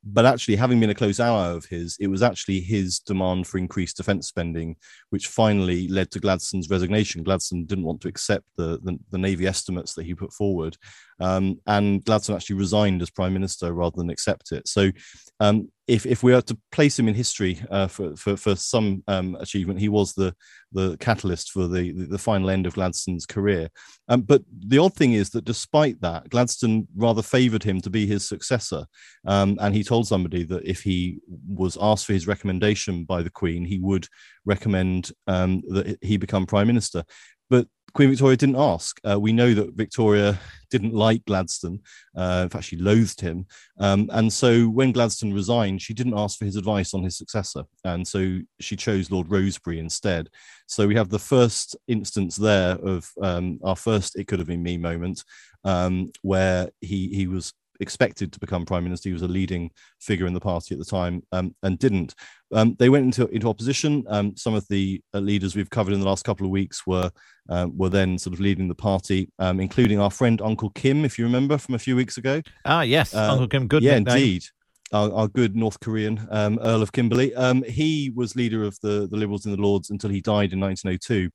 but 0.05 0.26
actually 0.26 0.56
having 0.56 0.81
been 0.81 0.90
a 0.90 0.94
close 0.94 1.20
ally 1.20 1.49
of 1.49 1.64
his 1.67 1.96
it 2.00 2.08
was 2.08 2.23
actually 2.23 2.61
his 2.61 2.99
demand 2.99 3.46
for 3.46 3.58
increased 3.58 3.96
defense 3.96 4.26
spending 4.26 4.75
which 5.11 5.29
finally 5.29 5.87
led 5.88 6.11
to 6.11 6.19
gladstone's 6.19 6.69
resignation. 6.69 7.23
Gladstone 7.23 7.64
didn't 7.67 7.85
want 7.85 8.00
to 8.00 8.08
accept 8.08 8.44
the, 8.56 8.81
the, 8.82 8.99
the 9.11 9.19
navy 9.19 9.46
estimates 9.46 9.94
that 9.94 10.05
he 10.05 10.14
put 10.14 10.32
forward 10.32 10.76
um, 11.20 11.61
and 11.67 12.05
gladstone 12.05 12.37
actually 12.37 12.56
resigned 12.56 13.00
as 13.00 13.11
prime 13.11 13.32
minister 13.32 13.73
rather 13.73 13.96
than 13.96 14.11
accept 14.11 14.52
it. 14.52 14.67
So 14.67 14.90
um, 15.38 15.70
if, 15.93 16.06
if 16.06 16.23
we 16.23 16.33
are 16.33 16.41
to 16.41 16.56
place 16.71 16.99
him 16.99 17.06
in 17.06 17.15
history 17.15 17.61
uh, 17.71 17.87
for, 17.87 18.17
for, 18.17 18.35
for 18.35 18.56
some 18.56 19.05
um, 19.09 19.37
achievement, 19.41 19.79
he 19.79 19.91
was 19.91 20.15
the, 20.15 20.35
the 20.73 20.97
catalyst 20.97 21.50
for 21.50 21.69
the, 21.69 21.93
the, 21.93 22.17
final 22.17 22.49
end 22.49 22.67
of 22.67 22.73
Gladstone's 22.75 23.27
career. 23.27 23.69
Um, 24.09 24.23
but 24.23 24.43
the 24.67 24.79
odd 24.79 24.94
thing 24.94 25.12
is 25.12 25.29
that 25.31 25.44
despite 25.44 26.00
that, 26.00 26.31
Gladstone 26.31 26.89
rather 26.97 27.21
favoured 27.21 27.62
him 27.62 27.79
to 27.83 27.91
be 27.91 28.06
his 28.06 28.27
successor. 28.27 28.87
Um, 29.27 29.59
and 29.61 29.75
he 29.75 29.85
told 29.85 30.06
somebody 30.06 30.44
that 30.44 30.67
if 30.67 30.81
he 30.81 31.19
was 31.47 31.77
asked 31.79 32.06
for 32.06 32.15
his 32.15 32.27
recommendation 32.27 33.05
by 33.05 33.23
the 33.23 33.31
Queen, 33.31 33.67
he 33.67 33.79
would 33.79 34.06
recommend 34.47 35.12
um, 35.27 35.62
that 35.69 35.99
he 36.00 36.17
become 36.17 36.47
Prime 36.47 36.69
Minister. 36.69 37.05
But 37.50 37.69
Queen 37.94 38.11
Victoria 38.11 38.37
didn't 38.37 38.56
ask. 38.56 39.00
Uh, 39.09 39.21
we 39.21 39.33
know 39.33 39.53
that 39.55 39.75
Victoria 39.75 40.38
didn't 40.71 40.95
like 40.95 41.25
Gladstone. 41.26 41.81
Uh, 42.16 42.40
in 42.45 42.49
fact, 42.49 42.64
she 42.64 42.76
loathed 42.76 43.21
him. 43.21 43.47
Um, 43.78 44.09
and 44.12 44.33
so 44.33 44.64
when 44.69 44.93
Gladstone 44.93 45.35
resigned, 45.35 45.83
she 45.83 45.93
didn't 45.93 46.19
ask 46.19 46.38
for 46.38 46.47
his 46.47 46.57
advice 46.57 46.95
on 46.95 47.02
his 47.02 47.19
successor. 47.19 47.64
And 47.85 48.07
so 48.07 48.38
she 48.61 48.76
chose 48.76 49.11
Lord 49.11 49.28
Rosebery 49.28 49.78
instead. 49.78 50.28
So 50.66 50.87
we 50.87 50.95
have 50.95 51.11
the 51.11 51.19
first 51.19 51.76
instance 51.88 52.37
there 52.37 52.76
of 52.76 53.11
um, 53.21 53.59
our 53.62 53.76
first 53.76 54.19
It 54.19 54.26
Could 54.26 54.38
Have 54.38 54.49
Been 54.49 54.62
Me 54.62 54.78
moment, 54.78 55.23
um, 55.64 56.12
where 56.23 56.71
he, 56.81 57.09
he 57.09 57.26
was 57.26 57.52
expected 57.81 58.33
to 58.33 58.41
become 58.41 58.64
prime 58.64 58.85
minister. 58.85 59.09
He 59.09 59.12
was 59.12 59.23
a 59.23 59.29
leading 59.29 59.71
figure 60.00 60.26
in 60.26 60.35
the 60.35 60.41
party 60.41 60.75
at 60.75 60.79
the 60.79 60.85
time 60.85 61.23
um, 61.33 61.55
and 61.62 61.79
didn't. 61.79 62.14
Um, 62.52 62.76
they 62.79 62.88
went 62.88 63.05
into, 63.05 63.26
into 63.29 63.49
opposition. 63.49 64.05
Um, 64.09 64.37
some 64.37 64.55
of 64.55 64.67
the 64.69 65.00
uh, 65.14 65.19
leaders 65.19 65.57
we've 65.57 65.71
covered 65.71 65.95
in 65.95 66.00
the 66.00 66.07
last 66.07 66.25
couple 66.25 66.47
of 66.47 66.50
weeks 66.50 66.87
were 66.87 67.11
um, 67.49 67.76
were 67.76 67.88
then 67.88 68.19
sort 68.19 68.35
of 68.35 68.41
leading 68.41 68.69
the 68.69 68.75
party, 68.75 69.31
um, 69.38 69.59
including 69.59 69.99
our 69.99 70.11
friend 70.11 70.41
Uncle 70.41 70.71
Kim, 70.71 71.05
if 71.05 71.19
you 71.19 71.25
remember 71.25 71.59
from 71.59 71.75
a 71.75 71.79
few 71.79 71.97
weeks 71.97 72.17
ago. 72.17 72.41
Ah, 72.64 72.83
yes, 72.83 73.14
uh, 73.14 73.33
Uncle 73.33 73.49
Kim, 73.49 73.67
good. 73.67 73.83
Yeah, 73.83 73.99
nickname. 73.99 74.17
indeed. 74.17 74.45
Our, 74.93 75.11
our, 75.12 75.29
good 75.29 75.57
North 75.57 75.81
Korean 75.81 76.29
um, 76.31 76.59
Earl 76.62 76.83
of 76.83 76.93
Kimberley. 76.93 77.33
he 77.67 78.12
was 78.14 78.37
leader 78.37 78.62
of 78.62 78.79
the, 78.83 79.09
the 79.11 79.17
Liberals 79.17 79.47
in 79.47 79.52
the 79.52 79.61
Lords 79.61 79.88
until 79.88 80.11
he 80.11 80.21
died 80.21 80.52
in 80.52 80.61
1902. 80.61 81.31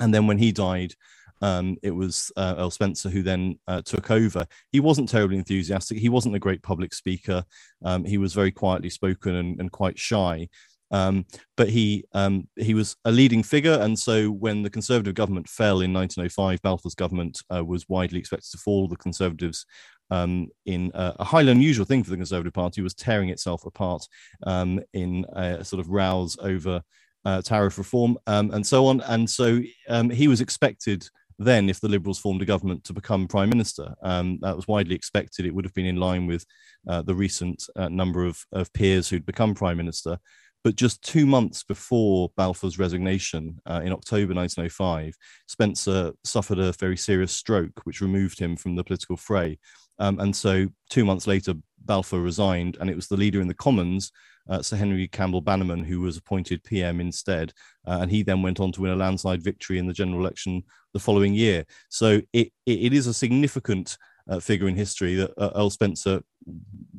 And 0.00 0.12
then 0.12 0.26
when 0.26 0.38
he 0.38 0.50
died, 0.50 0.94
um, 1.42 1.76
it 1.82 1.90
was 1.90 2.32
uh, 2.36 2.54
Earl 2.56 2.70
Spencer 2.70 3.10
who 3.10 3.22
then 3.22 3.58
uh, 3.66 3.82
took 3.82 4.10
over. 4.10 4.46
He 4.70 4.80
wasn't 4.80 5.08
terribly 5.08 5.36
enthusiastic. 5.36 5.98
He 5.98 6.08
wasn't 6.08 6.36
a 6.36 6.40
great 6.40 6.62
public 6.62 6.94
speaker. 6.94 7.44
Um, 7.84 8.04
he 8.04 8.16
was 8.16 8.32
very 8.32 8.52
quietly 8.52 8.88
spoken 8.88 9.34
and, 9.34 9.60
and 9.60 9.70
quite 9.70 9.98
shy. 9.98 10.48
Um, 10.92 11.24
but 11.56 11.70
he 11.70 12.04
um, 12.12 12.48
he 12.56 12.74
was 12.74 12.96
a 13.06 13.10
leading 13.10 13.42
figure, 13.42 13.78
and 13.80 13.98
so 13.98 14.30
when 14.30 14.62
the 14.62 14.70
Conservative 14.70 15.14
government 15.14 15.48
fell 15.48 15.80
in 15.80 15.92
1905, 15.92 16.60
Balfour's 16.60 16.94
government 16.94 17.42
uh, 17.52 17.64
was 17.64 17.88
widely 17.88 18.18
expected 18.18 18.50
to 18.50 18.58
fall. 18.58 18.88
The 18.88 18.96
Conservatives 18.96 19.64
um, 20.10 20.48
in 20.66 20.90
a, 20.94 21.24
highly 21.24 21.50
unusual 21.50 21.86
thing 21.86 22.04
for 22.04 22.10
the 22.10 22.16
Conservative 22.16 22.52
Party, 22.52 22.82
was 22.82 22.92
tearing 22.92 23.30
itself 23.30 23.64
apart 23.64 24.06
um, 24.46 24.80
in 24.92 25.24
a 25.34 25.64
sort 25.64 25.80
of 25.80 25.88
rows 25.88 26.36
over 26.40 26.82
uh, 27.24 27.40
tariff 27.40 27.78
reform 27.78 28.18
and 28.26 28.66
so 28.66 28.86
on. 28.86 29.00
And 29.02 29.30
so 29.30 29.62
he 30.10 30.28
was 30.28 30.42
expected 30.42 31.08
then, 31.44 31.68
if 31.68 31.80
the 31.80 31.88
Liberals 31.88 32.18
formed 32.18 32.42
a 32.42 32.46
government, 32.46 32.84
to 32.84 32.92
become 32.92 33.28
prime 33.28 33.48
minister. 33.48 33.94
Um, 34.02 34.38
that 34.42 34.56
was 34.56 34.68
widely 34.68 34.94
expected. 34.94 35.46
It 35.46 35.54
would 35.54 35.64
have 35.64 35.74
been 35.74 35.86
in 35.86 35.96
line 35.96 36.26
with 36.26 36.44
uh, 36.88 37.02
the 37.02 37.14
recent 37.14 37.64
uh, 37.76 37.88
number 37.88 38.24
of, 38.24 38.44
of 38.52 38.72
peers 38.72 39.08
who'd 39.08 39.26
become 39.26 39.54
prime 39.54 39.76
minister. 39.76 40.18
But 40.64 40.76
just 40.76 41.02
two 41.02 41.26
months 41.26 41.64
before 41.64 42.30
Balfour's 42.36 42.78
resignation 42.78 43.60
uh, 43.66 43.80
in 43.84 43.92
October 43.92 44.32
1905, 44.32 45.14
Spencer 45.48 46.12
suffered 46.22 46.60
a 46.60 46.72
very 46.78 46.96
serious 46.96 47.32
stroke, 47.32 47.80
which 47.84 48.00
removed 48.00 48.38
him 48.38 48.56
from 48.56 48.76
the 48.76 48.84
political 48.84 49.16
fray. 49.16 49.58
Um, 49.98 50.20
and 50.20 50.34
so, 50.34 50.68
two 50.88 51.04
months 51.04 51.26
later, 51.26 51.54
Balfour 51.84 52.20
resigned, 52.20 52.76
and 52.80 52.88
it 52.88 52.96
was 52.96 53.08
the 53.08 53.16
leader 53.16 53.40
in 53.40 53.48
the 53.48 53.54
Commons, 53.54 54.12
uh, 54.48 54.62
Sir 54.62 54.76
Henry 54.76 55.08
Campbell 55.08 55.40
Bannerman, 55.40 55.84
who 55.84 56.00
was 56.00 56.16
appointed 56.16 56.64
PM 56.64 57.00
instead. 57.00 57.52
Uh, 57.86 57.98
and 58.02 58.10
he 58.10 58.22
then 58.22 58.42
went 58.42 58.60
on 58.60 58.72
to 58.72 58.82
win 58.82 58.92
a 58.92 58.96
landslide 58.96 59.42
victory 59.42 59.78
in 59.78 59.86
the 59.86 59.92
general 59.92 60.20
election 60.20 60.62
the 60.92 61.00
following 61.00 61.34
year. 61.34 61.64
So, 61.88 62.20
it, 62.32 62.52
it 62.66 62.92
is 62.92 63.06
a 63.06 63.14
significant 63.14 63.96
uh, 64.28 64.40
figure 64.40 64.68
in 64.68 64.76
history 64.76 65.14
that 65.16 65.32
uh, 65.36 65.50
Earl 65.54 65.70
Spencer 65.70 66.22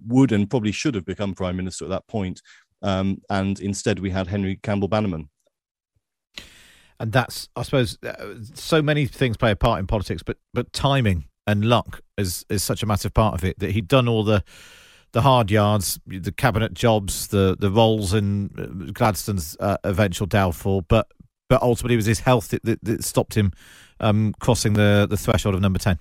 would 0.08 0.32
and 0.32 0.50
probably 0.50 0.72
should 0.72 0.96
have 0.96 1.06
become 1.06 1.34
prime 1.34 1.58
minister 1.58 1.86
at 1.86 1.92
that 1.92 2.08
point. 2.08 2.42
Um, 2.82 3.22
and 3.30 3.60
instead, 3.60 4.00
we 4.00 4.10
had 4.10 4.28
Henry 4.28 4.60
Campbell 4.62 4.90
Bannerman. 4.90 5.30
And 7.00 7.12
that's, 7.12 7.50
I 7.56 7.64
suppose, 7.64 7.98
uh, 8.04 8.36
so 8.54 8.82
many 8.82 9.06
things 9.06 9.38
play 9.38 9.52
a 9.52 9.56
part 9.56 9.80
in 9.80 9.88
politics, 9.88 10.24
but 10.24 10.38
but 10.54 10.72
timing 10.74 11.26
and 11.48 11.66
luck 11.66 12.02
is 12.18 12.46
is 12.50 12.64
such 12.64 12.84
a 12.84 12.86
massive 12.86 13.14
part 13.14 13.34
of 13.34 13.44
it. 13.44 13.60
That 13.60 13.72
he'd 13.72 13.88
done 13.88 14.08
all 14.08 14.24
the 14.24 14.44
the 15.14 15.22
hard 15.22 15.50
yards, 15.50 16.00
the 16.06 16.32
cabinet 16.32 16.74
jobs, 16.74 17.28
the 17.28 17.56
the 17.58 17.72
roles 17.72 18.14
in 18.14 18.50
uh, 18.58 18.92
Gladstone's 18.92 19.56
uh, 19.60 19.78
eventual 19.84 20.28
downfall, 20.28 20.82
but 20.82 21.08
but 21.50 21.62
ultimately 21.62 21.94
it 21.94 21.98
was 21.98 22.06
his 22.08 22.20
health 22.20 22.50
that, 22.50 22.64
that, 22.66 22.84
that 22.84 23.04
stopped 23.04 23.36
him 23.36 23.52
um, 24.00 24.34
crossing 24.40 24.74
the 24.74 25.08
the 25.10 25.18
threshold 25.18 25.56
of 25.56 25.62
number 25.62 25.80
ten. 25.80 26.00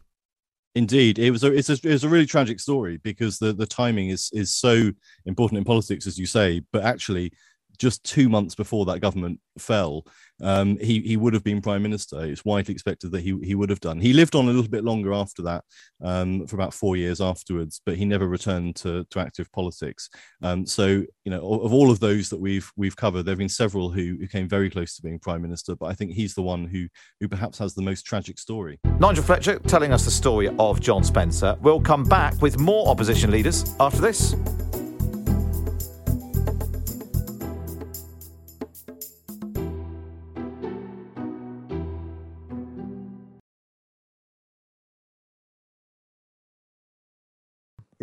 Indeed, 0.75 1.19
it 1.19 1.31
was 1.31 1.45
a 1.45 1.53
it's 1.53 1.69
a, 1.69 2.07
a 2.07 2.09
really 2.09 2.27
tragic 2.27 2.59
story 2.59 2.97
because 2.97 3.39
the 3.39 3.53
the 3.53 3.67
timing 3.67 4.09
is 4.09 4.31
is 4.33 4.53
so 4.53 4.91
important 5.27 5.59
in 5.59 5.65
politics, 5.65 6.07
as 6.07 6.19
you 6.19 6.27
say. 6.27 6.63
But 6.73 6.83
actually, 6.83 7.33
just 7.83 8.05
two 8.05 8.29
months 8.29 8.55
before 8.55 8.87
that 8.87 9.01
government 9.01 9.41
fell, 9.59 10.07
um, 10.41 10.79
he 10.79 11.01
he 11.01 11.17
would 11.17 11.35
have 11.35 11.43
been 11.43 11.61
prime 11.61 11.83
minister. 11.83 12.25
It's 12.25 12.45
widely 12.45 12.73
expected 12.73 13.11
that 13.11 13.21
he 13.21 13.37
he 13.43 13.55
would 13.57 13.71
have 13.71 13.81
done. 13.81 14.01
He 14.01 14.13
lived 14.13 14.35
on 14.35 14.45
a 14.45 14.53
little 14.53 14.71
bit 14.71 14.85
longer 14.85 15.13
after 15.13 15.43
that, 15.43 15.65
um, 16.03 16.47
for 16.47 16.57
about 16.57 16.73
four 16.73 16.97
years 16.97 17.21
afterwards, 17.21 17.81
but 17.85 17.97
he 17.97 18.05
never 18.05 18.29
returned 18.29 18.77
to 18.77 19.05
to 19.11 19.19
active 19.19 19.51
politics. 19.53 20.09
Um, 20.43 20.65
so 20.65 20.87
you 21.25 21.31
know, 21.31 21.39
of 21.39 21.73
all 21.73 21.91
of 21.91 21.99
those 21.99 22.29
that 22.31 22.41
we've 22.41 22.71
we've 22.77 22.97
covered, 22.97 23.25
there 23.25 23.33
have 23.33 23.39
been 23.39 23.49
several 23.49 23.91
who, 23.91 24.17
who 24.21 24.29
came 24.29 24.49
very 24.49 24.71
close 24.71 24.95
to 24.97 25.03
being 25.03 25.19
prime 25.19 25.43
minister, 25.43 25.75
but 25.75 25.87
I 25.87 25.95
think 25.95 26.13
he's 26.13 26.35
the 26.35 26.43
one 26.43 26.67
who 26.67 26.87
who 27.21 27.29
perhaps 27.29 27.59
has 27.59 27.75
the 27.75 27.83
most 27.83 28.03
tragic 28.07 28.39
story. 28.39 28.79
Nigel 29.01 29.25
Fletcher 29.25 29.59
telling 29.59 29.93
us 29.93 30.05
the 30.05 30.11
story 30.13 30.49
of 30.59 30.81
John 30.81 31.03
Spencer. 31.03 31.57
We'll 31.61 31.81
come 31.81 32.05
back 32.05 32.41
with 32.41 32.61
more 32.61 32.89
opposition 32.89 33.33
leaders 33.33 33.75
after 33.81 34.01
this. 34.01 34.37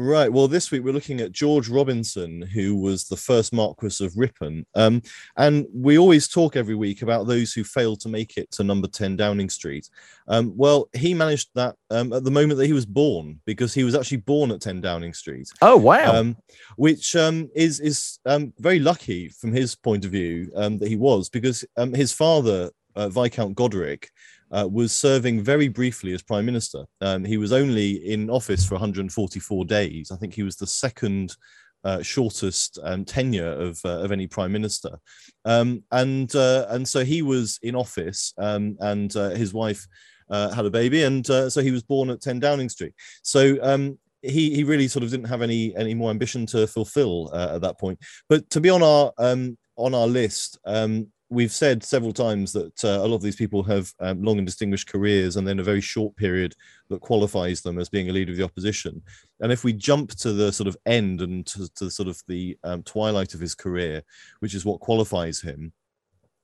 Right. 0.01 0.31
Well, 0.31 0.47
this 0.47 0.71
week 0.71 0.83
we're 0.85 0.93
looking 0.93 1.19
at 1.19 1.33
George 1.33 1.67
Robinson, 1.67 2.41
who 2.41 2.77
was 2.77 3.03
the 3.03 3.17
first 3.17 3.51
Marquis 3.51 4.01
of 4.01 4.15
Ripon. 4.15 4.65
Um, 4.73 5.01
and 5.35 5.65
we 5.73 5.97
always 5.97 6.29
talk 6.29 6.55
every 6.55 6.75
week 6.75 7.01
about 7.01 7.27
those 7.27 7.51
who 7.51 7.65
failed 7.65 7.99
to 7.99 8.07
make 8.07 8.37
it 8.37 8.49
to 8.51 8.63
number 8.63 8.87
10 8.87 9.17
Downing 9.17 9.49
Street. 9.49 9.89
Um, 10.29 10.53
well, 10.55 10.87
he 10.93 11.13
managed 11.13 11.49
that 11.55 11.75
um, 11.89 12.13
at 12.13 12.23
the 12.23 12.31
moment 12.31 12.59
that 12.59 12.67
he 12.67 12.71
was 12.71 12.85
born, 12.85 13.41
because 13.43 13.73
he 13.73 13.83
was 13.83 13.93
actually 13.93 14.19
born 14.19 14.51
at 14.51 14.61
10 14.61 14.79
Downing 14.79 15.13
Street. 15.13 15.49
Oh, 15.61 15.75
wow. 15.75 16.15
Um, 16.15 16.37
which 16.77 17.17
um, 17.17 17.49
is, 17.53 17.81
is 17.81 18.19
um, 18.25 18.53
very 18.57 18.79
lucky 18.79 19.27
from 19.27 19.51
his 19.51 19.75
point 19.75 20.05
of 20.05 20.11
view 20.11 20.49
that 20.55 20.87
he 20.87 20.95
was, 20.95 21.27
because 21.27 21.65
his 21.93 22.13
father, 22.13 22.69
uh, 22.95 23.09
Viscount 23.09 23.57
Goderich, 23.57 24.05
uh, 24.51 24.67
was 24.71 24.91
serving 24.91 25.43
very 25.43 25.67
briefly 25.67 26.13
as 26.13 26.21
prime 26.21 26.45
minister. 26.45 26.83
Um, 27.01 27.23
he 27.23 27.37
was 27.37 27.51
only 27.51 28.11
in 28.11 28.29
office 28.29 28.65
for 28.65 28.75
144 28.75 29.65
days. 29.65 30.11
I 30.11 30.17
think 30.17 30.33
he 30.33 30.43
was 30.43 30.55
the 30.55 30.67
second 30.67 31.35
uh, 31.83 32.01
shortest 32.01 32.77
um, 32.83 33.05
tenure 33.05 33.51
of 33.51 33.79
uh, 33.85 33.99
of 33.99 34.11
any 34.11 34.27
prime 34.27 34.51
minister, 34.51 34.99
um, 35.45 35.83
and 35.91 36.35
uh, 36.35 36.65
and 36.69 36.87
so 36.87 37.05
he 37.05 37.21
was 37.21 37.59
in 37.63 37.75
office, 37.75 38.33
um, 38.37 38.75
and 38.81 39.15
uh, 39.15 39.29
his 39.29 39.53
wife 39.53 39.87
uh, 40.29 40.51
had 40.51 40.65
a 40.65 40.71
baby, 40.71 41.03
and 41.03 41.25
so 41.25 41.61
he 41.61 41.71
was 41.71 41.83
born 41.83 42.09
at 42.09 42.21
10 42.21 42.39
Downing 42.39 42.69
Street. 42.69 42.93
So. 43.23 43.57
Um, 43.61 43.97
he, 44.21 44.53
he 44.53 44.65
really 44.65 44.89
sort 44.89 45.03
of 45.03 45.11
didn't 45.11 45.29
have 45.29 45.41
any 45.41 45.73
any 45.77 45.93
more 45.93 46.09
ambition 46.09 46.45
to 46.47 46.67
fulfill 46.67 47.33
at 47.33 47.61
that 47.61 47.79
point. 47.79 47.97
But 48.27 48.49
to 48.49 48.59
be 48.59 48.69
on 48.69 48.83
our 48.83 49.13
um, 49.17 49.57
on 49.77 49.95
our 49.95 50.07
list, 50.07 50.59
um, 50.65 51.07
we've 51.29 51.51
said 51.51 51.83
several 51.83 52.11
times 52.11 52.51
that 52.53 52.83
uh, 52.83 52.99
a 53.01 53.07
lot 53.07 53.15
of 53.15 53.21
these 53.21 53.35
people 53.35 53.61
have 53.63 53.93
um, 53.99 54.23
long 54.23 54.37
and 54.37 54.47
distinguished 54.47 54.89
careers 54.89 55.35
and 55.35 55.47
then 55.47 55.59
a 55.59 55.63
very 55.63 55.81
short 55.81 56.15
period 56.15 56.55
that 56.89 57.01
qualifies 57.01 57.61
them 57.61 57.77
as 57.77 57.87
being 57.87 58.09
a 58.09 58.13
leader 58.13 58.31
of 58.31 58.37
the 58.37 58.43
opposition. 58.43 59.01
And 59.39 59.51
if 59.51 59.63
we 59.63 59.73
jump 59.73 60.09
to 60.15 60.33
the 60.33 60.51
sort 60.51 60.67
of 60.67 60.77
end 60.85 61.21
and 61.21 61.45
to, 61.47 61.69
to 61.75 61.91
sort 61.91 62.09
of 62.09 62.21
the 62.27 62.57
um, 62.63 62.81
twilight 62.83 63.35
of 63.35 63.39
his 63.39 63.53
career, 63.53 64.01
which 64.39 64.55
is 64.55 64.65
what 64.65 64.79
qualifies 64.79 65.39
him, 65.39 65.71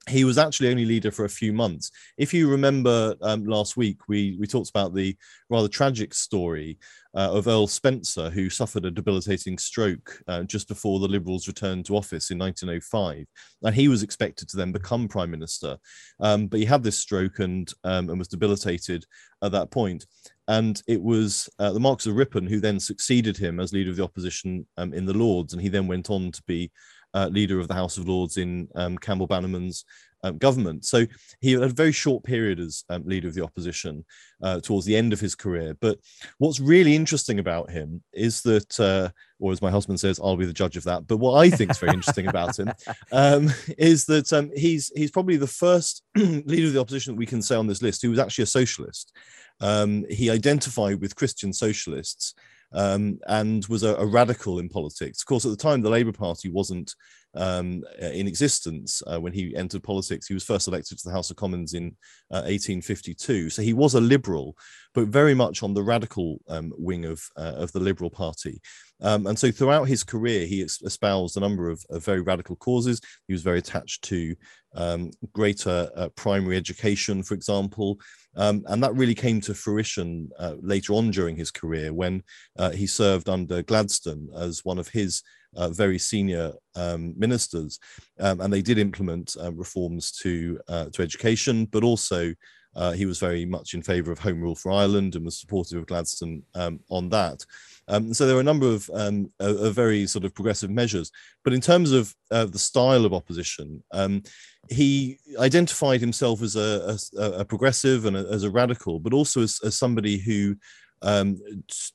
he 0.08 0.24
was 0.24 0.38
actually 0.38 0.70
only 0.70 0.86
leader 0.86 1.10
for 1.10 1.26
a 1.26 1.30
few 1.30 1.52
months. 1.52 1.90
If 2.18 2.34
you 2.34 2.50
remember 2.50 3.16
um, 3.22 3.46
last 3.46 3.76
week, 3.76 4.08
we 4.08 4.38
we 4.40 4.46
talked 4.46 4.70
about 4.70 4.94
the 4.94 5.18
rather 5.50 5.68
tragic 5.68 6.14
story 6.14 6.78
uh, 7.16 7.32
of 7.32 7.48
Earl 7.48 7.66
Spencer, 7.66 8.30
who 8.30 8.50
suffered 8.50 8.86
a 8.86 8.92
debilitating 8.92 9.58
stroke 9.58 10.22
uh, 10.28 10.44
just 10.44 10.68
before 10.68 11.00
the 11.00 11.08
Liberals 11.08 11.48
returned 11.48 11.86
to 11.86 11.98
office 11.98 12.30
in 12.30 12.38
1905, 12.38 13.26
and 13.64 13.76
he 13.76 13.88
was 13.88 14.04
expected 14.04 14.48
to 14.50 14.58
then 14.58 14.72
become 14.72 15.08
prime 15.08 15.32
minister, 15.32 15.78
um, 16.20 16.48
but 16.48 16.60
he 16.60 16.66
had 16.66 16.84
this 16.84 17.00
stroke 17.00 17.40
and 17.40 17.74
um, 17.84 18.10
and 18.10 18.20
was 18.20 18.28
debilitated 18.28 19.06
at 19.42 19.52
that 19.54 19.72
point. 19.72 20.06
And 20.48 20.80
it 20.88 21.02
was 21.02 21.50
uh, 21.58 21.72
the 21.72 21.80
Marquis 21.80 22.12
of 22.12 22.16
Ripon 22.16 22.46
who 22.46 22.60
then 22.60 22.80
succeeded 22.80 23.36
him 23.36 23.60
as 23.60 23.74
leader 23.74 23.90
of 23.90 23.96
the 23.96 24.04
opposition 24.04 24.68
um, 24.78 24.94
in 24.94 25.08
the 25.08 25.18
Lords, 25.18 25.54
and 25.54 25.62
he 25.62 25.70
then 25.70 25.88
went 25.88 26.12
on 26.12 26.32
to 26.32 26.44
be 26.44 26.72
uh, 27.16 27.28
leader 27.32 27.60
of 27.60 27.68
the 27.68 27.74
House 27.74 27.98
of 27.98 28.08
Lords 28.08 28.38
in 28.38 28.68
um, 28.76 28.98
Campbell 28.98 29.26
Bannerman's 29.26 29.86
um, 30.26 30.38
government. 30.38 30.86
So 30.86 31.06
he 31.40 31.54
had 31.54 31.64
a 31.64 31.70
very 31.70 31.92
short 31.92 32.24
period 32.24 32.60
as 32.60 32.84
um, 32.90 33.04
leader 33.06 33.28
of 33.28 33.36
the 33.36 33.44
opposition 33.44 34.04
uh, 34.42 34.60
towards 34.60 34.86
the 34.86 34.96
end 34.96 35.14
of 35.14 35.20
his 35.20 35.36
career. 35.36 35.76
But 35.80 36.00
what's 36.40 36.60
really 36.60 36.96
interesting 36.96 37.40
about 37.40 37.70
him 37.70 38.04
is 38.12 38.42
that, 38.42 38.80
uh, 38.80 39.10
or 39.40 39.52
as 39.52 39.62
my 39.62 39.72
husband 39.72 40.00
says, 40.00 40.20
I'll 40.22 40.36
be 40.36 40.46
the 40.46 40.54
judge 40.54 40.78
of 40.78 40.84
that. 40.86 41.08
But 41.08 41.18
what 41.18 41.40
I 41.40 41.50
think 41.50 41.72
is 41.72 41.78
very 41.78 41.94
interesting 41.94 42.28
about 42.28 42.58
him 42.58 42.72
um, 43.12 43.52
is 43.78 44.06
that 44.06 44.34
um, 44.34 44.52
he's 44.56 44.92
he's 44.96 45.12
probably 45.12 45.38
the 45.38 45.48
first 45.48 46.04
leader 46.16 46.68
of 46.68 46.74
the 46.74 46.82
opposition 46.82 47.14
that 47.14 47.20
we 47.20 47.26
can 47.26 47.42
say 47.42 47.56
on 47.56 47.68
this 47.68 47.82
list 47.82 48.02
who 48.02 48.10
was 48.10 48.20
actually 48.20 48.44
a 48.44 48.48
socialist. 48.48 49.16
Um, 49.62 50.06
he 50.10 50.30
identified 50.30 51.00
with 51.00 51.16
Christian 51.16 51.54
socialists 51.54 52.34
um, 52.76 53.18
and 53.28 53.66
was 53.68 53.84
a, 53.84 53.96
a, 53.96 54.06
radical 54.06 54.60
in 54.60 54.70
politics. 54.70 55.22
Of 55.22 55.26
course, 55.26 55.46
at 55.46 55.52
the 55.52 55.58
time, 55.58 55.82
the 55.82 55.90
Labour 55.90 56.12
Party 56.12 56.50
wasn't 56.50 56.94
um, 57.34 57.84
in 58.00 58.28
existence 58.28 59.02
uh, 59.08 59.20
when 59.20 59.34
he 59.34 59.56
entered 59.56 59.82
politics. 59.82 60.28
He 60.28 60.34
was 60.34 60.44
first 60.44 60.68
elected 60.68 60.98
to 60.98 61.08
the 61.08 61.14
House 61.14 61.30
of 61.30 61.38
Commons 61.38 61.74
in 61.74 61.88
uh, 62.32 62.44
1852, 62.44 63.50
so 63.50 63.62
he 63.62 63.74
was 63.74 63.94
a 63.94 64.02
liberal, 64.02 64.56
but 64.94 65.08
very 65.08 65.34
much 65.34 65.64
on 65.64 65.74
the 65.74 65.84
radical 65.84 66.40
um, 66.50 66.74
wing 66.78 67.06
of 67.06 67.24
uh, 67.38 67.54
of 67.56 67.72
the 67.72 67.80
Liberal 67.80 68.10
Party. 68.10 68.62
Um, 69.02 69.28
and 69.28 69.38
so 69.38 69.52
throughout 69.52 69.86
his 69.86 70.04
career, 70.04 70.46
he 70.46 70.62
espoused 70.62 71.38
a 71.38 71.42
number 71.42 71.70
of, 71.70 71.84
of 71.90 72.04
very 72.04 72.22
radical 72.22 72.56
causes. 72.56 73.02
He 73.28 73.34
was 73.34 73.42
very 73.42 73.60
attached 73.60 74.04
to 74.06 74.36
um, 74.76 75.12
greater 75.34 75.90
uh, 75.96 76.10
primary 76.16 76.58
education, 76.58 77.24
for 77.24 77.34
example. 77.34 78.00
Um, 78.36 78.64
and 78.68 78.84
that 78.84 78.96
really 78.96 79.16
came 79.16 79.42
to 79.42 79.54
fruition 79.54 80.30
uh, 80.40 80.56
later 80.62 80.94
on 80.94 81.12
during 81.12 81.36
his 81.36 81.52
career 81.52 81.94
when 81.94 82.24
uh, 82.58 82.72
he 82.72 82.88
served 82.88 83.30
under 83.30 83.64
Gladstone 83.64 84.30
as 84.36 84.66
one 84.66 84.78
of 84.78 84.90
his 84.90 85.24
uh, 85.56 85.70
very 85.70 85.98
senior 85.98 86.54
um, 86.76 87.14
ministers. 87.18 87.80
Um, 88.20 88.42
and 88.42 88.52
they 88.52 88.62
did 88.62 88.78
implement 88.78 89.36
uh, 89.42 89.54
reforms 89.54 90.12
to, 90.24 90.60
uh, 90.68 90.86
to 90.92 91.02
education, 91.02 91.66
but 91.66 91.84
also 91.84 92.34
uh, 92.76 92.92
he 92.92 93.06
was 93.06 93.20
very 93.20 93.46
much 93.46 93.74
in 93.74 93.82
favour 93.82 94.12
of 94.12 94.20
Home 94.20 94.42
Rule 94.42 94.56
for 94.56 94.72
Ireland 94.72 95.16
and 95.16 95.26
was 95.26 95.40
supportive 95.40 95.78
of 95.78 95.88
Gladstone 95.88 96.44
um, 96.56 96.80
on 96.90 97.10
that. 97.10 97.46
Um, 97.88 98.14
so 98.14 98.26
there 98.26 98.36
were 98.36 98.42
a 98.42 98.44
number 98.44 98.68
of, 98.68 98.90
um, 98.94 99.32
very 99.40 100.08
sort 100.08 100.26
of 100.26 100.34
progressive 100.34 100.70
measures. 100.70 101.12
But 101.44 101.54
in 101.54 101.62
terms 101.62 101.92
of 101.92 102.16
uh, 102.32 102.46
the 102.46 102.60
style 102.60 103.06
of 103.06 103.14
opposition, 103.14 103.84
um, 103.92 104.24
he 104.70 105.20
identified 105.40 106.02
himself 106.02 106.42
as 106.42 106.56
a, 106.56 106.98
a, 107.18 107.24
a 107.42 107.46
progressive 107.46 108.06
and 108.06 108.18
a, 108.18 108.28
as 108.32 108.44
a 108.44 108.50
radical, 108.50 109.00
but 109.00 109.14
also 109.14 109.42
as, 109.42 109.60
as 109.64 109.78
somebody 109.78 110.18
who 110.18 110.56
um, 111.02 111.40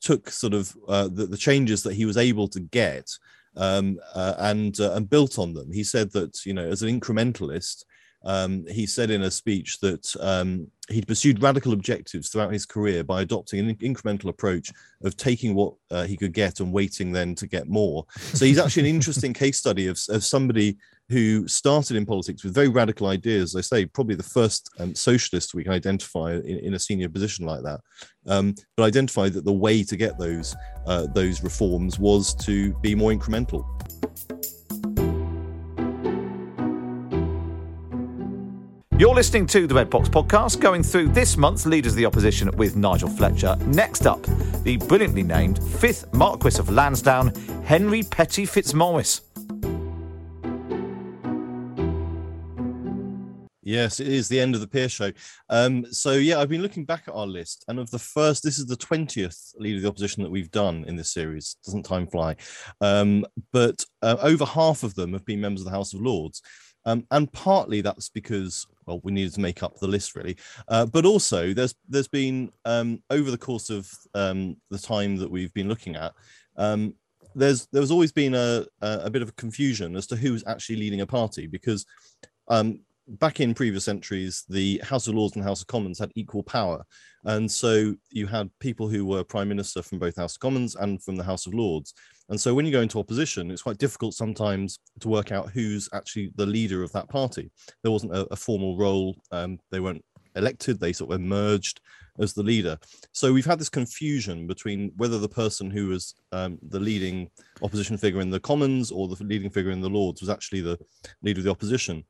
took 0.01 0.31
sort 0.31 0.55
of 0.55 0.77
uh, 0.89 1.09
the, 1.09 1.27
the 1.27 1.37
changes 1.37 1.83
that 1.83 1.95
he 1.95 2.05
was 2.05 2.17
able 2.17 2.47
to 2.49 2.61
get 2.61 3.11
um, 3.57 3.99
uh, 4.15 4.35
and 4.39 4.79
uh, 4.81 4.93
and 4.93 5.11
built 5.11 5.39
on 5.39 5.53
them. 5.53 5.73
He 5.73 5.85
said 5.85 6.13
that 6.13 6.45
you 6.47 6.55
know 6.55 6.67
as 6.67 6.83
an 6.83 7.01
incrementalist, 7.01 7.85
um, 8.25 8.67
he 8.67 8.87
said 8.87 9.11
in 9.11 9.23
a 9.23 9.31
speech 9.31 9.79
that 9.81 10.15
um, 10.21 10.67
he'd 10.89 11.07
pursued 11.07 11.43
radical 11.43 11.73
objectives 11.73 12.29
throughout 12.29 12.53
his 12.53 12.67
career 12.67 13.03
by 13.03 13.23
adopting 13.23 13.61
an 13.61 13.75
incremental 13.77 14.29
approach 14.29 14.71
of 15.03 15.17
taking 15.17 15.55
what 15.55 15.75
uh, 15.91 16.05
he 16.05 16.17
could 16.17 16.33
get 16.33 16.61
and 16.61 16.73
waiting 16.73 17.13
then 17.13 17.35
to 17.35 17.47
get 17.47 17.69
more. 17.69 18.05
So 18.19 18.45
he's 18.45 18.59
actually 18.59 18.89
an 18.89 18.95
interesting 18.97 19.33
case 19.33 19.59
study 19.59 19.87
of, 19.87 19.99
of 20.11 20.25
somebody 20.25 20.77
who 21.09 21.49
started 21.49 21.97
in 21.97 22.07
politics 22.07 22.45
with 22.45 22.55
very 22.55 22.69
radical 22.69 23.09
ideas. 23.09 23.57
I 23.57 23.63
say 23.63 23.85
probably 23.85 24.15
the 24.15 24.23
first 24.23 24.71
um, 24.79 24.95
socialist 24.95 25.55
we 25.55 25.65
can 25.65 25.73
identify 25.73 26.35
in, 26.35 26.59
in, 26.59 26.75
a 26.75 26.79
senior 26.79 27.09
position 27.09 27.45
like 27.47 27.63
that, 27.65 27.81
um, 28.29 28.55
but 28.77 28.85
identified 28.85 29.33
that 29.33 29.45
the 29.45 29.53
way 29.53 29.83
to 29.83 29.97
get 29.97 30.19
those 30.19 30.55
uh, 30.87 31.09
those 31.13 31.43
reforms 31.43 31.99
was 31.99 32.33
to 32.37 32.73
be 32.75 32.95
more 32.95 33.13
incremental. 33.13 33.65
You're 39.01 39.15
listening 39.15 39.47
to 39.47 39.67
the 39.67 39.75
Red 39.75 39.89
Box 39.89 40.11
podcast, 40.11 40.61
going 40.61 40.83
through 40.83 41.09
this 41.09 41.39
month's 41.39 41.65
Leaders 41.65 41.93
of 41.93 41.97
the 41.97 42.05
Opposition 42.05 42.55
with 42.59 42.77
Nigel 42.77 43.09
Fletcher. 43.09 43.57
Next 43.61 44.07
up, 44.07 44.23
the 44.63 44.77
brilliantly 44.77 45.23
named 45.23 45.65
fifth 45.65 46.13
Marquis 46.13 46.59
of 46.59 46.69
Lansdowne, 46.69 47.33
Henry 47.65 48.03
Petty 48.03 48.45
Fitzmaurice. 48.45 49.23
Yes, 53.63 54.01
it 54.01 54.09
is 54.09 54.29
the 54.29 54.39
end 54.39 54.55
of 54.55 54.61
the 54.61 54.69
peer 54.69 54.91
show. 54.91 55.13
Um, 55.49 55.87
so 55.91 56.13
yeah, 56.13 56.39
I've 56.39 56.51
been 56.51 56.61
looking 56.61 56.85
back 56.85 57.05
at 57.09 57.15
our 57.15 57.27
list, 57.27 57.65
and 57.69 57.79
of 57.79 57.91
the 57.91 57.99
first, 57.99 58.43
this 58.43 58.59
is 58.59 58.67
the 58.67 58.77
twentieth 58.77 59.55
leader 59.57 59.77
of 59.77 59.83
the 59.83 59.89
opposition 59.89 60.23
that 60.25 60.31
we've 60.31 60.51
done 60.51 60.85
in 60.87 60.97
this 60.97 61.11
series. 61.11 61.57
Doesn't 61.65 61.85
time 61.85 62.07
fly? 62.07 62.37
Um, 62.83 63.25
but 63.51 63.83
uh, 64.03 64.19
over 64.21 64.45
half 64.45 64.83
of 64.83 64.95
them 64.95 65.15
have 65.15 65.25
been 65.25 65.41
members 65.41 65.63
of 65.63 65.65
the 65.65 65.71
House 65.71 65.95
of 65.95 66.03
Lords. 66.03 66.43
Um, 66.87 67.07
and 67.11 67.31
partly 67.31 67.83
that's 67.83 68.09
because 68.09 68.67
well 68.91 69.01
we 69.05 69.13
needed 69.13 69.33
to 69.33 69.41
make 69.41 69.63
up 69.63 69.79
the 69.79 69.87
list 69.87 70.17
really 70.17 70.37
uh, 70.69 70.85
but 70.85 71.07
also 71.07 71.55
there's 71.55 71.75
there's 71.89 72.09
been 72.09 72.51
um, 72.65 73.03
over 73.11 73.31
the 73.31 73.39
course 73.39 73.71
of 73.71 73.89
um, 74.15 74.57
the 74.71 74.79
time 74.79 75.17
that 75.17 75.31
we've 75.31 75.55
been 75.55 75.69
looking 75.69 75.97
at 75.97 76.13
um, 76.57 76.95
there's 77.35 77.69
there's 77.73 77.93
always 77.93 78.13
been 78.13 78.35
a, 78.35 78.67
a 78.83 79.11
bit 79.11 79.23
of 79.23 79.29
a 79.29 79.33
confusion 79.33 79.95
as 79.97 80.07
to 80.07 80.17
who's 80.17 80.45
actually 80.47 80.77
leading 80.77 81.01
a 81.01 81.07
party 81.07 81.47
because 81.47 81.87
um, 82.49 82.81
back 83.19 83.41
in 83.41 83.55
previous 83.55 83.85
centuries, 83.85 84.45
the 84.49 84.81
House 84.85 85.09
of 85.09 85.15
Lords 85.15 85.35
and 85.35 85.45
House 85.45 85.61
of 85.61 85.67
Commons 85.67 85.99
had 85.99 86.13
equal 86.15 86.43
power. 86.43 86.85
And 87.25 87.51
so 87.51 87.95
you 88.11 88.27
had 88.27 88.51
people 88.61 88.89
who 88.89 89.05
were 89.05 89.25
prime 89.25 89.49
minister 89.49 89.83
from 89.83 89.99
both 89.99 90.17
House 90.17 90.37
of 90.37 90.41
Commons 90.41 90.77
and 90.77 91.03
from 91.03 91.17
the 91.17 91.25
House 91.25 91.47
of 91.47 91.55
Lords. 91.55 91.95
And 92.31 92.41
so 92.41 92.55
when 92.55 92.65
you 92.65 92.73
go 92.73 92.81
into 92.81 93.01
opposition, 93.01 93.51
it's 93.51 93.63
quite 93.63 93.79
difficult 93.79 94.15
sometimes 94.15 94.79
to 95.01 95.09
work 95.09 95.33
out 95.33 95.51
who's 95.51 95.89
actually 95.93 96.33
the 96.37 96.47
leader 96.47 96.83
of 96.83 96.93
that 96.93 97.09
party. 97.09 97.51
There 97.83 97.93
wasn't 97.93 98.15
a, 98.15 98.27
a 98.31 98.37
formal 98.37 98.77
role, 98.79 99.17
um, 99.33 99.59
they 99.71 99.81
weren't 99.81 100.05
elected, 100.37 100.79
they 100.79 100.93
sort 100.93 101.13
of 101.13 101.21
emerged 101.21 101.81
as 102.21 102.33
the 102.33 102.43
leader. 102.43 102.79
So 103.13 103.33
we've 103.33 103.45
had 103.45 103.59
this 103.59 103.69
confusion 103.69 104.47
between 104.47 104.93
whether 104.97 105.19
the 105.19 105.29
person 105.29 105.71
who 105.71 105.89
was 105.89 106.15
um, 106.31 106.59
the 106.69 106.79
leading 106.79 107.31
opposition 107.63 107.97
figure 107.97 108.21
in 108.21 108.31
the 108.31 108.41
Commons 108.41 108.93
or 108.93 109.09
the 109.09 109.23
leading 109.25 109.51
figure 109.51 109.73
in 109.73 109.81
the 109.81 109.91
Lords 109.91 110.21
was 110.21 110.31
actually 110.31 110.61
the 110.61 110.79
leader 111.23 111.41
of 111.41 111.45
the 111.45 111.51
opposition. 111.51 112.05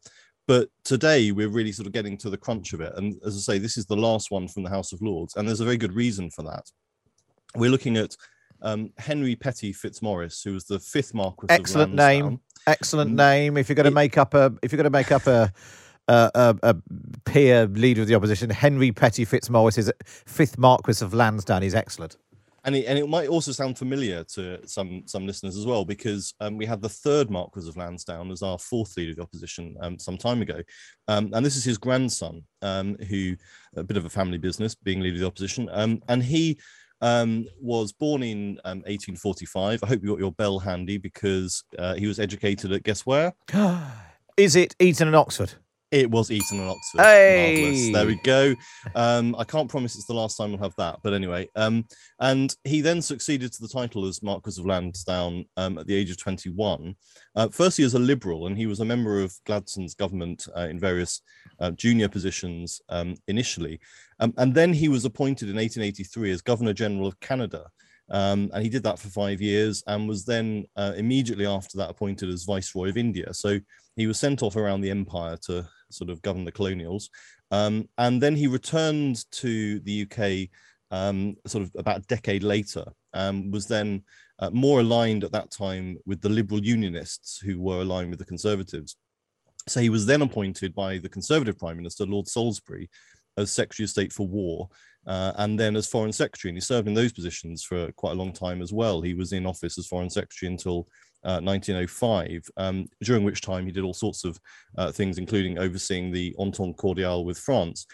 But 0.46 0.68
today 0.84 1.32
we're 1.32 1.48
really 1.48 1.72
sort 1.72 1.86
of 1.86 1.92
getting 1.92 2.18
to 2.18 2.28
the 2.28 2.36
crunch 2.36 2.72
of 2.74 2.80
it. 2.80 2.92
And 2.96 3.14
as 3.24 3.36
I 3.36 3.54
say, 3.54 3.58
this 3.58 3.78
is 3.78 3.86
the 3.86 3.96
last 3.96 4.30
one 4.30 4.48
from 4.48 4.64
the 4.64 4.70
House 4.70 4.92
of 4.92 5.00
Lords, 5.00 5.36
and 5.36 5.48
there's 5.48 5.60
a 5.60 5.64
very 5.64 5.78
good 5.78 5.94
reason 5.94 6.30
for 6.30 6.42
that. 6.42 6.64
We're 7.54 7.70
looking 7.70 7.96
at 7.96 8.14
um, 8.62 8.90
Henry 8.98 9.36
Petty 9.36 9.72
Fitzmaurice, 9.72 10.42
who 10.42 10.54
was 10.54 10.64
the 10.64 10.78
fifth 10.78 11.14
Marquis. 11.14 11.46
Excellent 11.48 11.94
name. 11.94 12.40
Excellent 12.66 13.12
mm. 13.12 13.16
name. 13.16 13.56
If 13.56 13.68
you're 13.68 13.76
going 13.76 13.84
to 13.84 13.90
make 13.90 14.18
up 14.18 14.34
a, 14.34 14.52
if 14.62 14.72
you're 14.72 14.78
going 14.78 14.84
to 14.84 14.90
make 14.90 15.12
up 15.12 15.26
a, 15.26 15.52
a, 16.08 16.30
a, 16.34 16.56
a, 16.62 16.76
peer 17.24 17.66
leader 17.66 18.02
of 18.02 18.08
the 18.08 18.14
opposition, 18.14 18.50
Henry 18.50 18.92
Petty 18.92 19.24
Fitzmaurice 19.24 19.78
is 19.78 19.92
fifth 20.04 20.58
Marquis 20.58 21.04
of 21.04 21.14
Lansdowne. 21.14 21.62
Is 21.62 21.74
excellent 21.74 22.16
and 22.64 22.76
it, 22.76 22.86
and 22.86 22.98
it 22.98 23.08
might 23.08 23.28
also 23.28 23.52
sound 23.52 23.78
familiar 23.78 24.24
to 24.24 24.66
some 24.66 25.02
some 25.06 25.26
listeners 25.26 25.56
as 25.56 25.66
well 25.66 25.84
because 25.84 26.34
um, 26.40 26.56
we 26.56 26.66
had 26.66 26.82
the 26.82 26.88
third 26.88 27.30
Marquis 27.30 27.68
of 27.68 27.76
Lansdowne 27.76 28.30
as 28.30 28.42
our 28.42 28.58
fourth 28.58 28.96
leader 28.96 29.10
of 29.10 29.16
the 29.16 29.22
opposition 29.22 29.76
um, 29.80 29.98
some 29.98 30.16
time 30.16 30.42
ago, 30.42 30.62
um, 31.08 31.30
and 31.32 31.44
this 31.44 31.56
is 31.56 31.64
his 31.64 31.78
grandson, 31.78 32.42
um, 32.62 32.96
who 33.08 33.34
a 33.76 33.84
bit 33.84 33.96
of 33.96 34.04
a 34.04 34.10
family 34.10 34.38
business, 34.38 34.74
being 34.74 35.00
leader 35.00 35.16
of 35.16 35.20
the 35.20 35.26
opposition, 35.26 35.68
um, 35.72 36.02
and 36.08 36.22
he 36.22 36.58
um, 37.00 37.46
was 37.60 37.92
born 37.92 38.22
in 38.22 38.60
1845. 38.64 39.82
I 39.82 39.86
hope 39.86 40.02
you 40.02 40.10
got 40.10 40.18
your 40.18 40.32
bell 40.32 40.58
handy 40.58 40.98
because 40.98 41.64
uh, 41.78 41.94
he 41.94 42.06
was 42.06 42.18
educated 42.18 42.72
at 42.72 42.82
guess 42.82 43.06
where? 43.06 43.32
is 44.36 44.56
it 44.56 44.74
Eton 44.78 45.08
and 45.08 45.16
Oxford? 45.16 45.54
It 45.90 46.08
was 46.08 46.30
Eton 46.30 46.60
and 46.60 46.70
Oxford. 46.70 47.00
Hey! 47.00 47.62
Marvelous. 47.62 47.92
There 47.92 48.06
we 48.06 48.14
go. 48.22 48.54
Um, 48.94 49.34
I 49.36 49.42
can't 49.42 49.68
promise 49.68 49.96
it's 49.96 50.06
the 50.06 50.14
last 50.14 50.36
time 50.36 50.52
we'll 50.52 50.62
have 50.62 50.76
that, 50.76 51.00
but 51.02 51.12
anyway. 51.12 51.48
Um, 51.56 51.84
and 52.20 52.54
he 52.62 52.80
then 52.80 53.02
succeeded 53.02 53.52
to 53.52 53.62
the 53.62 53.68
title 53.68 54.06
as 54.06 54.22
Marquis 54.22 54.60
of 54.60 54.66
Lansdowne 54.66 55.46
um, 55.56 55.78
at 55.78 55.88
the 55.88 55.94
age 55.96 56.10
of 56.10 56.16
21. 56.16 56.94
Uh, 57.34 57.48
firstly, 57.48 57.84
as 57.84 57.94
a 57.94 57.98
liberal, 57.98 58.46
and 58.46 58.56
he 58.56 58.66
was 58.66 58.78
a 58.78 58.84
member 58.84 59.20
of 59.20 59.34
Gladstone's 59.46 59.94
government 59.94 60.46
uh, 60.56 60.68
in 60.70 60.78
various 60.78 61.22
uh, 61.58 61.72
junior 61.72 62.08
positions 62.08 62.80
um, 62.88 63.16
initially. 63.26 63.80
Um, 64.20 64.32
and 64.36 64.54
then 64.54 64.72
he 64.72 64.88
was 64.88 65.04
appointed 65.04 65.48
in 65.48 65.56
1883 65.56 66.30
as 66.30 66.40
Governor 66.40 66.72
General 66.72 67.08
of 67.08 67.18
Canada. 67.18 67.66
Um, 68.10 68.50
and 68.52 68.62
he 68.62 68.68
did 68.68 68.82
that 68.84 68.98
for 68.98 69.08
five 69.08 69.40
years 69.40 69.82
and 69.86 70.08
was 70.08 70.24
then 70.24 70.66
uh, 70.76 70.92
immediately 70.96 71.46
after 71.46 71.78
that 71.78 71.90
appointed 71.90 72.28
as 72.28 72.44
Viceroy 72.44 72.88
of 72.88 72.96
India. 72.96 73.32
So 73.34 73.58
he 73.96 74.06
was 74.06 74.18
sent 74.18 74.42
off 74.42 74.56
around 74.56 74.80
the 74.80 74.90
empire 74.90 75.36
to 75.46 75.68
sort 75.90 76.10
of 76.10 76.22
govern 76.22 76.44
the 76.44 76.52
colonials. 76.52 77.10
Um, 77.50 77.88
and 77.98 78.22
then 78.22 78.36
he 78.36 78.46
returned 78.46 79.24
to 79.32 79.80
the 79.80 80.06
UK 80.06 80.48
um, 80.90 81.36
sort 81.46 81.64
of 81.64 81.70
about 81.76 81.98
a 81.98 82.06
decade 82.06 82.42
later, 82.42 82.84
um, 83.14 83.50
was 83.50 83.66
then 83.66 84.02
uh, 84.40 84.50
more 84.50 84.80
aligned 84.80 85.24
at 85.24 85.32
that 85.32 85.50
time 85.50 85.98
with 86.06 86.20
the 86.20 86.28
liberal 86.28 86.64
unionists 86.64 87.38
who 87.38 87.60
were 87.60 87.82
aligned 87.82 88.10
with 88.10 88.18
the 88.18 88.24
conservatives. 88.24 88.96
So 89.68 89.80
he 89.80 89.90
was 89.90 90.06
then 90.06 90.22
appointed 90.22 90.74
by 90.74 90.98
the 90.98 91.08
conservative 91.08 91.58
prime 91.58 91.76
minister, 91.76 92.06
Lord 92.06 92.26
Salisbury, 92.26 92.88
as 93.36 93.50
Secretary 93.50 93.84
of 93.84 93.90
State 93.90 94.12
for 94.12 94.26
War, 94.26 94.68
uh, 95.06 95.32
and 95.36 95.58
then 95.58 95.76
as 95.76 95.86
Foreign 95.86 96.12
Secretary. 96.12 96.50
And 96.50 96.56
he 96.56 96.60
served 96.60 96.88
in 96.88 96.94
those 96.94 97.12
positions 97.12 97.62
for 97.62 97.92
quite 97.92 98.12
a 98.12 98.16
long 98.16 98.32
time 98.32 98.62
as 98.62 98.72
well. 98.72 99.00
He 99.00 99.14
was 99.14 99.32
in 99.32 99.46
office 99.46 99.78
as 99.78 99.86
Foreign 99.86 100.10
Secretary 100.10 100.50
until 100.50 100.88
1905, 101.22 102.50
uh, 102.56 102.60
um, 102.60 102.88
during 103.02 103.24
which 103.24 103.40
time 103.40 103.66
he 103.66 103.72
did 103.72 103.84
all 103.84 103.94
sorts 103.94 104.24
of 104.24 104.40
uh, 104.78 104.90
things, 104.92 105.18
including 105.18 105.58
overseeing 105.58 106.10
the 106.10 106.34
Entente 106.38 106.76
Cordiale 106.76 107.24
with 107.24 107.38
France. 107.38 107.86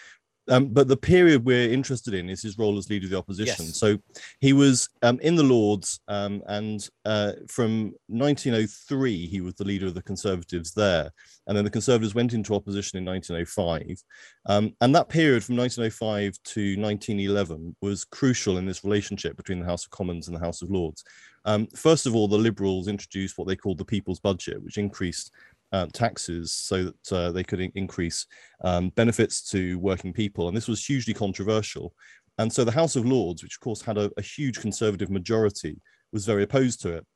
Um, 0.48 0.68
but 0.68 0.88
the 0.88 0.96
period 0.96 1.44
we're 1.44 1.70
interested 1.70 2.14
in 2.14 2.30
is 2.30 2.42
his 2.42 2.58
role 2.58 2.78
as 2.78 2.88
leader 2.88 3.06
of 3.06 3.10
the 3.10 3.18
opposition. 3.18 3.66
Yes. 3.66 3.76
So 3.76 3.98
he 4.40 4.52
was 4.52 4.88
um, 5.02 5.18
in 5.20 5.34
the 5.34 5.42
Lords, 5.42 6.00
um, 6.08 6.42
and 6.46 6.88
uh, 7.04 7.32
from 7.48 7.94
1903 8.08 9.26
he 9.26 9.40
was 9.40 9.54
the 9.54 9.64
leader 9.64 9.86
of 9.86 9.94
the 9.94 10.02
Conservatives 10.02 10.72
there, 10.72 11.10
and 11.46 11.56
then 11.56 11.64
the 11.64 11.70
Conservatives 11.70 12.14
went 12.14 12.32
into 12.32 12.54
opposition 12.54 12.98
in 12.98 13.04
1905. 13.04 14.02
Um, 14.46 14.74
and 14.80 14.94
that 14.94 15.08
period 15.08 15.42
from 15.42 15.56
1905 15.56 16.38
to 16.54 16.80
1911 16.80 17.76
was 17.82 18.04
crucial 18.04 18.58
in 18.58 18.66
this 18.66 18.84
relationship 18.84 19.36
between 19.36 19.60
the 19.60 19.66
House 19.66 19.84
of 19.84 19.90
Commons 19.90 20.28
and 20.28 20.36
the 20.36 20.40
House 20.40 20.62
of 20.62 20.70
Lords. 20.70 21.04
Um, 21.44 21.68
first 21.68 22.06
of 22.06 22.14
all, 22.14 22.26
the 22.26 22.36
Liberals 22.36 22.88
introduced 22.88 23.38
what 23.38 23.46
they 23.46 23.56
called 23.56 23.78
the 23.78 23.84
People's 23.84 24.18
Budget, 24.18 24.62
which 24.62 24.78
increased 24.78 25.32
uh, 25.76 25.86
taxes 25.92 26.52
so 26.52 26.84
that 26.84 27.12
uh, 27.12 27.32
they 27.32 27.44
could 27.44 27.60
in- 27.60 27.72
increase 27.74 28.26
um, 28.64 28.88
benefits 28.90 29.42
to 29.50 29.78
working 29.78 30.12
people. 30.12 30.48
And 30.48 30.56
this 30.56 30.68
was 30.68 30.84
hugely 30.84 31.12
controversial. 31.12 31.92
And 32.38 32.50
so 32.52 32.64
the 32.64 32.72
House 32.72 32.96
of 32.96 33.04
Lords, 33.04 33.42
which 33.42 33.56
of 33.56 33.60
course 33.60 33.82
had 33.82 33.98
a, 33.98 34.10
a 34.16 34.22
huge 34.22 34.58
conservative 34.58 35.10
majority, 35.10 35.78
was 36.12 36.24
very 36.24 36.42
opposed 36.42 36.80
to 36.82 36.94
it. 36.94 37.06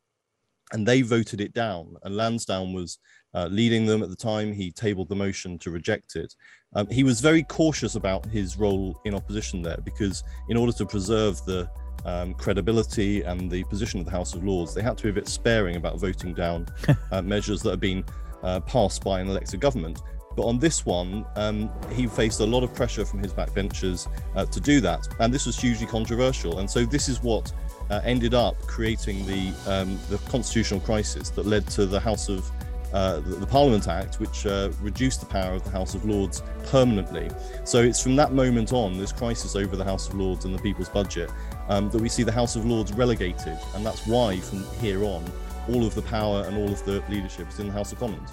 And 0.73 0.87
they 0.87 1.03
voted 1.03 1.40
it 1.40 1.53
down. 1.53 1.94
And 2.05 2.16
Lansdowne 2.16 2.73
was 2.75 2.99
uh, 3.35 3.49
leading 3.51 3.87
them 3.87 4.03
at 4.03 4.11
the 4.11 4.16
time. 4.16 4.53
He 4.53 4.70
tabled 4.70 5.09
the 5.09 5.16
motion 5.16 5.59
to 5.61 5.70
reject 5.70 6.16
it. 6.16 6.33
Um, 6.75 6.87
he 6.88 7.03
was 7.03 7.20
very 7.20 7.42
cautious 7.42 7.94
about 7.96 8.27
his 8.27 8.57
role 8.57 9.01
in 9.05 9.14
opposition 9.14 9.62
there 9.62 9.79
because, 9.85 10.23
in 10.49 10.57
order 10.57 10.73
to 10.73 10.87
preserve 10.87 11.44
the 11.44 11.68
um, 12.05 12.35
credibility 12.35 13.23
and 13.23 13.51
the 13.51 13.64
position 13.64 13.99
of 14.01 14.07
the 14.07 14.12
House 14.12 14.35
of 14.35 14.44
Lords, 14.44 14.73
they 14.73 14.83
had 14.83 14.96
to 14.99 15.05
be 15.05 15.11
a 15.11 15.12
bit 15.12 15.29
sparing 15.29 15.77
about 15.77 15.99
voting 15.99 16.35
down 16.35 16.66
uh, 17.11 17.23
measures 17.23 17.62
that 17.62 17.70
had 17.70 17.81
been 17.81 18.05
uh, 18.42 18.61
passed 18.61 19.05
by 19.05 19.20
an 19.20 19.29
elected 19.29 19.61
government. 19.61 20.03
But 20.37 20.44
on 20.46 20.59
this 20.59 20.87
one, 20.87 21.26
um, 21.37 21.70
he 21.92 22.07
faced 22.07 22.40
a 22.40 22.46
lot 22.46 22.62
of 22.62 22.72
pressure 22.74 23.05
from 23.05 23.20
his 23.20 23.33
backbenchers 23.33 24.09
uh, 24.37 24.46
to 24.46 24.61
do 24.61 24.81
that. 24.81 25.09
And 25.18 25.35
this 25.35 25.46
was 25.46 25.59
hugely 25.59 25.87
controversial. 25.87 26.61
And 26.61 26.70
so 26.70 26.85
this 26.85 27.09
is 27.09 27.22
what 27.22 27.53
uh, 27.90 28.00
ended 28.05 28.35
up 28.35 28.57
creating 28.66 29.26
the, 29.26 29.53
um, 29.66 29.98
the 30.09 30.18
constitutional 30.29 30.81
crisis 30.81 31.31
that 31.31 31.46
led 31.46 31.66
to 31.68 31.87
the 31.87 31.98
House 31.98 32.29
of 32.29 32.48
uh, 32.92 33.20
the, 33.20 33.46
Parliament 33.46 33.87
Act, 33.88 34.18
which 34.18 34.46
uh, 34.46 34.70
reduced 34.81 35.20
the 35.20 35.26
power 35.26 35.55
of 35.55 35.62
the 35.64 35.70
House 35.70 35.94
of 35.94 36.05
Lords 36.05 36.42
permanently. 36.66 37.31
So 37.64 37.83
it's 37.83 38.03
from 38.03 38.16
that 38.16 38.33
moment 38.33 38.72
on, 38.72 38.98
this 38.98 39.12
crisis 39.12 39.55
over 39.55 39.76
the 39.76 39.85
House 39.85 40.09
of 40.09 40.14
Lords 40.14 40.44
and 40.44 40.55
the 40.55 40.59
people's 40.59 40.88
budget 40.88 41.31
um, 41.68 41.88
that 41.90 42.00
we 42.00 42.09
see 42.09 42.22
the 42.22 42.33
House 42.33 42.57
of 42.57 42.66
Lords 42.66 42.92
relegated, 42.92 43.59
and 43.74 43.87
that's 43.87 44.07
why 44.07 44.38
from 44.40 44.64
here 44.81 45.05
on, 45.05 45.24
all 45.68 45.85
of 45.85 45.94
the 45.94 46.03
power 46.03 46.44
and 46.46 46.57
all 46.57 46.70
of 46.70 46.85
the 46.85 47.03
leadership 47.09 47.49
is 47.49 47.59
in 47.59 47.66
the 47.66 47.73
House 47.73 47.92
of 47.92 47.99
Commons. 47.99 48.31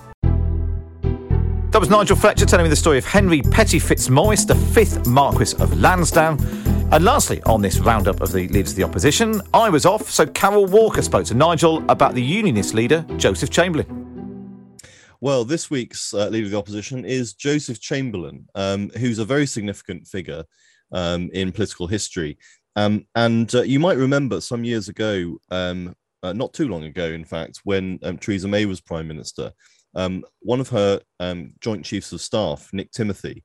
That 1.71 1.79
was 1.79 1.89
Nigel 1.89 2.15
Fletcher 2.15 2.45
telling 2.45 2.63
me 2.63 2.69
the 2.69 2.75
story 2.75 2.97
of 2.97 3.05
Henry 3.05 3.41
Petty 3.41 3.77
Fitzmaurice, 3.77 4.45
the 4.45 4.55
fifth 4.55 5.05
Marquis 5.05 5.55
of 5.59 5.79
Lansdowne. 5.79 6.39
And 6.91 7.03
lastly, 7.03 7.43
on 7.43 7.61
this 7.61 7.79
roundup 7.79 8.21
of 8.21 8.31
the 8.31 8.47
leaders 8.47 8.71
of 8.71 8.77
the 8.77 8.83
opposition, 8.83 9.41
I 9.53 9.69
was 9.69 9.85
off, 9.85 10.09
so 10.09 10.25
Carol 10.25 10.65
Walker 10.65 11.01
spoke 11.01 11.25
to 11.25 11.33
Nigel 11.33 11.83
about 11.89 12.15
the 12.15 12.23
Unionist 12.23 12.73
leader, 12.73 13.05
Joseph 13.17 13.49
Chamberlain. 13.49 14.77
Well, 15.19 15.43
this 15.43 15.69
week's 15.69 16.13
uh, 16.13 16.29
leader 16.29 16.45
of 16.45 16.51
the 16.51 16.57
opposition 16.57 17.03
is 17.03 17.33
Joseph 17.33 17.81
Chamberlain, 17.81 18.47
um, 18.55 18.89
who's 18.91 19.19
a 19.19 19.25
very 19.25 19.45
significant 19.45 20.07
figure 20.07 20.45
um, 20.91 21.29
in 21.33 21.51
political 21.51 21.87
history. 21.87 22.37
Um, 22.75 23.05
and 23.15 23.53
uh, 23.53 23.63
you 23.63 23.79
might 23.79 23.97
remember 23.97 24.39
some 24.39 24.63
years 24.63 24.87
ago, 24.87 25.37
um, 25.51 25.95
uh, 26.23 26.33
not 26.33 26.53
too 26.53 26.67
long 26.67 26.83
ago, 26.83 27.05
in 27.05 27.25
fact, 27.25 27.61
when 27.63 27.99
um, 28.03 28.17
Theresa 28.17 28.47
May 28.47 28.65
was 28.65 28.81
prime 28.81 29.07
minister, 29.07 29.51
um, 29.95 30.23
one 30.39 30.59
of 30.59 30.69
her 30.69 31.01
joint 31.59 31.85
chiefs 31.85 32.11
of 32.11 32.21
staff, 32.21 32.69
Nick 32.73 32.91
Timothy, 32.91 33.43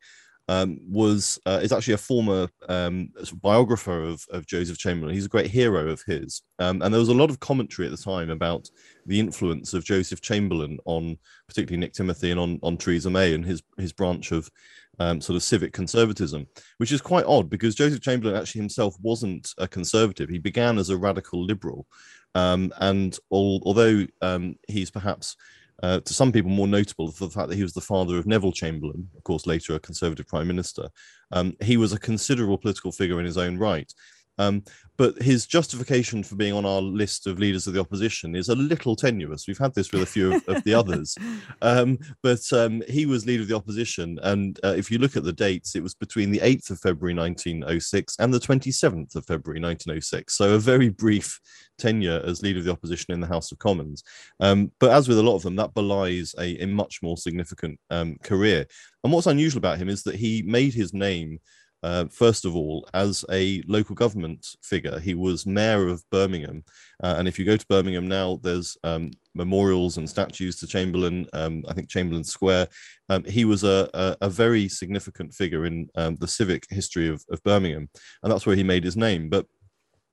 um, 0.48 0.78
was 0.86 1.38
uh, 1.46 1.60
is 1.62 1.72
actually 1.72 1.94
a 1.94 1.98
former 1.98 2.48
um, 2.68 3.10
biographer 3.40 4.02
of, 4.02 4.24
of 4.30 4.46
Joseph 4.46 4.76
Chamberlain. 4.76 5.14
He's 5.14 5.26
a 5.26 5.30
great 5.30 5.50
hero 5.50 5.88
of 5.88 6.02
his, 6.06 6.42
um, 6.58 6.82
and 6.82 6.92
there 6.92 7.00
was 7.00 7.08
a 7.08 7.14
lot 7.14 7.30
of 7.30 7.40
commentary 7.40 7.86
at 7.86 7.92
the 7.92 8.02
time 8.02 8.30
about 8.30 8.68
the 9.06 9.20
influence 9.20 9.72
of 9.72 9.84
Joseph 9.84 10.20
Chamberlain 10.20 10.78
on 10.84 11.16
particularly 11.46 11.78
Nick 11.78 11.92
Timothy 11.92 12.32
and 12.32 12.40
on 12.40 12.58
on 12.62 12.76
Theresa 12.76 13.08
May 13.08 13.34
and 13.34 13.44
his 13.44 13.62
his 13.78 13.92
branch 13.92 14.32
of 14.32 14.50
um, 14.98 15.20
sort 15.20 15.36
of 15.36 15.42
civic 15.42 15.72
conservatism, 15.72 16.46
which 16.78 16.92
is 16.92 17.00
quite 17.00 17.24
odd 17.24 17.48
because 17.48 17.74
Joseph 17.74 18.02
Chamberlain 18.02 18.36
actually 18.36 18.60
himself 18.60 18.96
wasn't 19.00 19.52
a 19.58 19.68
conservative. 19.68 20.28
He 20.28 20.38
began 20.38 20.76
as 20.76 20.90
a 20.90 20.96
radical 20.96 21.44
liberal, 21.44 21.86
um, 22.34 22.72
and 22.78 23.18
all, 23.30 23.62
although 23.64 24.06
um, 24.20 24.56
he's 24.68 24.90
perhaps 24.90 25.36
uh, 25.82 26.00
to 26.00 26.14
some 26.14 26.30
people 26.30 26.50
more 26.50 26.68
notable 26.68 27.10
for 27.10 27.24
the 27.26 27.30
fact 27.30 27.48
that 27.48 27.56
he 27.56 27.62
was 27.62 27.72
the 27.72 27.80
father 27.80 28.16
of 28.16 28.26
Neville 28.26 28.52
Chamberlain, 28.52 29.08
of 29.16 29.24
course, 29.24 29.46
later 29.46 29.74
a 29.74 29.80
Conservative 29.80 30.28
Prime 30.28 30.46
Minister. 30.46 30.88
Um, 31.32 31.56
he 31.60 31.76
was 31.76 31.92
a 31.92 31.98
considerable 31.98 32.58
political 32.58 32.92
figure 32.92 33.18
in 33.18 33.26
his 33.26 33.38
own 33.38 33.58
right. 33.58 33.92
Um, 34.38 34.62
but 34.96 35.20
his 35.20 35.46
justification 35.46 36.22
for 36.22 36.36
being 36.36 36.52
on 36.52 36.64
our 36.64 36.80
list 36.80 37.26
of 37.26 37.38
leaders 37.38 37.66
of 37.66 37.74
the 37.74 37.80
opposition 37.80 38.36
is 38.36 38.48
a 38.48 38.54
little 38.54 38.94
tenuous. 38.94 39.46
We've 39.48 39.58
had 39.58 39.74
this 39.74 39.90
with 39.90 40.02
a 40.02 40.06
few 40.06 40.34
of, 40.34 40.48
of 40.48 40.62
the 40.64 40.74
others, 40.74 41.16
um, 41.62 41.98
but 42.22 42.40
um, 42.52 42.82
he 42.88 43.06
was 43.06 43.26
leader 43.26 43.42
of 43.42 43.48
the 43.48 43.56
opposition. 43.56 44.18
And 44.22 44.58
uh, 44.62 44.74
if 44.76 44.90
you 44.90 44.98
look 44.98 45.16
at 45.16 45.24
the 45.24 45.32
dates, 45.32 45.74
it 45.74 45.82
was 45.82 45.94
between 45.94 46.30
the 46.30 46.38
8th 46.40 46.70
of 46.70 46.80
February 46.80 47.14
1906 47.14 48.16
and 48.18 48.32
the 48.32 48.38
27th 48.38 49.16
of 49.16 49.26
February 49.26 49.60
1906. 49.60 50.36
So 50.36 50.54
a 50.54 50.58
very 50.58 50.88
brief 50.88 51.40
tenure 51.78 52.22
as 52.24 52.42
leader 52.42 52.58
of 52.58 52.64
the 52.64 52.72
opposition 52.72 53.12
in 53.12 53.20
the 53.20 53.26
House 53.26 53.50
of 53.50 53.58
Commons. 53.58 54.04
Um, 54.40 54.70
but 54.78 54.92
as 54.92 55.08
with 55.08 55.18
a 55.18 55.22
lot 55.22 55.36
of 55.36 55.42
them, 55.42 55.56
that 55.56 55.74
belies 55.74 56.34
a, 56.38 56.62
a 56.62 56.66
much 56.66 57.02
more 57.02 57.16
significant 57.16 57.78
um, 57.90 58.16
career. 58.22 58.66
And 59.02 59.12
what's 59.12 59.26
unusual 59.26 59.58
about 59.58 59.78
him 59.78 59.88
is 59.88 60.02
that 60.04 60.14
he 60.14 60.42
made 60.42 60.74
his 60.74 60.94
name 60.94 61.40
uh, 61.82 62.06
first 62.06 62.44
of 62.44 62.54
all, 62.54 62.88
as 62.94 63.24
a 63.30 63.62
local 63.66 63.94
government 63.94 64.56
figure. 64.62 64.98
He 64.98 65.14
was 65.14 65.46
mayor 65.46 65.88
of 65.88 66.08
Birmingham. 66.10 66.64
Uh, 67.02 67.16
and 67.18 67.26
if 67.26 67.38
you 67.38 67.44
go 67.44 67.56
to 67.56 67.66
Birmingham 67.66 68.06
now, 68.06 68.38
there's 68.42 68.76
um, 68.84 69.10
memorials 69.34 69.96
and 69.96 70.08
statues 70.08 70.56
to 70.56 70.66
Chamberlain, 70.66 71.26
um, 71.32 71.64
I 71.68 71.72
think 71.72 71.88
Chamberlain 71.88 72.24
Square. 72.24 72.68
Um, 73.08 73.24
he 73.24 73.44
was 73.44 73.64
a, 73.64 73.90
a, 73.94 74.16
a, 74.22 74.30
very 74.30 74.68
significant 74.68 75.34
figure 75.34 75.66
in 75.66 75.88
um, 75.96 76.16
the 76.16 76.28
civic 76.28 76.66
history 76.70 77.08
of, 77.08 77.24
of, 77.30 77.42
Birmingham. 77.42 77.88
And 78.22 78.32
that's 78.32 78.46
where 78.46 78.56
he 78.56 78.62
made 78.62 78.84
his 78.84 78.96
name. 78.96 79.28
But 79.28 79.46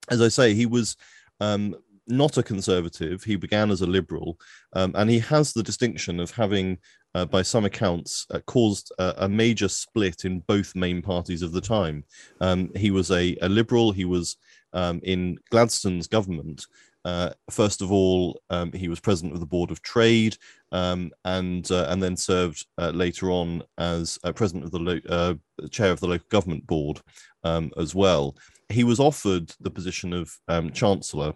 as 0.09 0.21
I 0.21 0.27
say, 0.27 0.53
he 0.53 0.65
was 0.65 0.97
um, 1.39 1.75
not 2.09 2.37
a 2.37 2.43
conservative. 2.43 3.23
He 3.23 3.35
began 3.35 3.69
as 3.69 3.81
a 3.81 3.87
liberal, 3.87 4.39
um, 4.73 4.93
and 4.95 5.09
he 5.09 5.19
has 5.19 5.53
the 5.53 5.63
distinction 5.63 6.19
of 6.19 6.31
having 6.31 6.79
uh, 7.15 7.25
by 7.25 7.41
some 7.41 7.65
accounts, 7.65 8.27
uh, 8.31 8.39
caused 8.45 8.91
a, 8.99 9.25
a, 9.25 9.29
major 9.29 9.67
split 9.67 10.25
in 10.25 10.39
both 10.41 10.75
main 10.75 11.01
parties 11.01 11.41
of 11.41 11.51
the 11.51 11.61
time. 11.61 12.03
Um, 12.39 12.69
he 12.75 12.91
was 12.91 13.11
a, 13.11 13.35
a, 13.41 13.49
liberal, 13.49 13.91
he 13.91 14.05
was 14.05 14.37
um, 14.73 14.99
in 15.03 15.37
Gladstone's 15.49 16.07
government. 16.07 16.65
Uh, 17.05 17.31
first 17.49 17.81
of 17.81 17.91
all, 17.91 18.39
um, 18.49 18.71
he 18.73 18.87
was 18.87 18.99
president 18.99 19.33
of 19.33 19.39
the 19.39 19.45
Board 19.45 19.71
of 19.71 19.81
Trade 19.81 20.37
um, 20.71 21.11
and, 21.25 21.71
uh, 21.71 21.87
and 21.89 22.03
then 22.03 22.15
served 22.15 22.65
uh, 22.77 22.91
later 22.91 23.31
on 23.31 23.63
as 23.77 24.19
uh, 24.23 24.31
president 24.31 24.65
of 24.65 24.71
the 24.71 24.79
lo- 24.79 25.39
chair 25.69 25.91
of 25.91 25.99
the 26.01 26.07
local 26.07 26.27
government 26.29 26.67
board 26.67 26.99
um, 27.43 27.71
as 27.77 27.95
well. 27.95 28.35
He 28.67 28.83
was 28.83 28.99
offered 28.99 29.51
the 29.61 29.71
position 29.71 30.13
of 30.13 30.31
um, 30.47 30.71
chancellor 30.71 31.33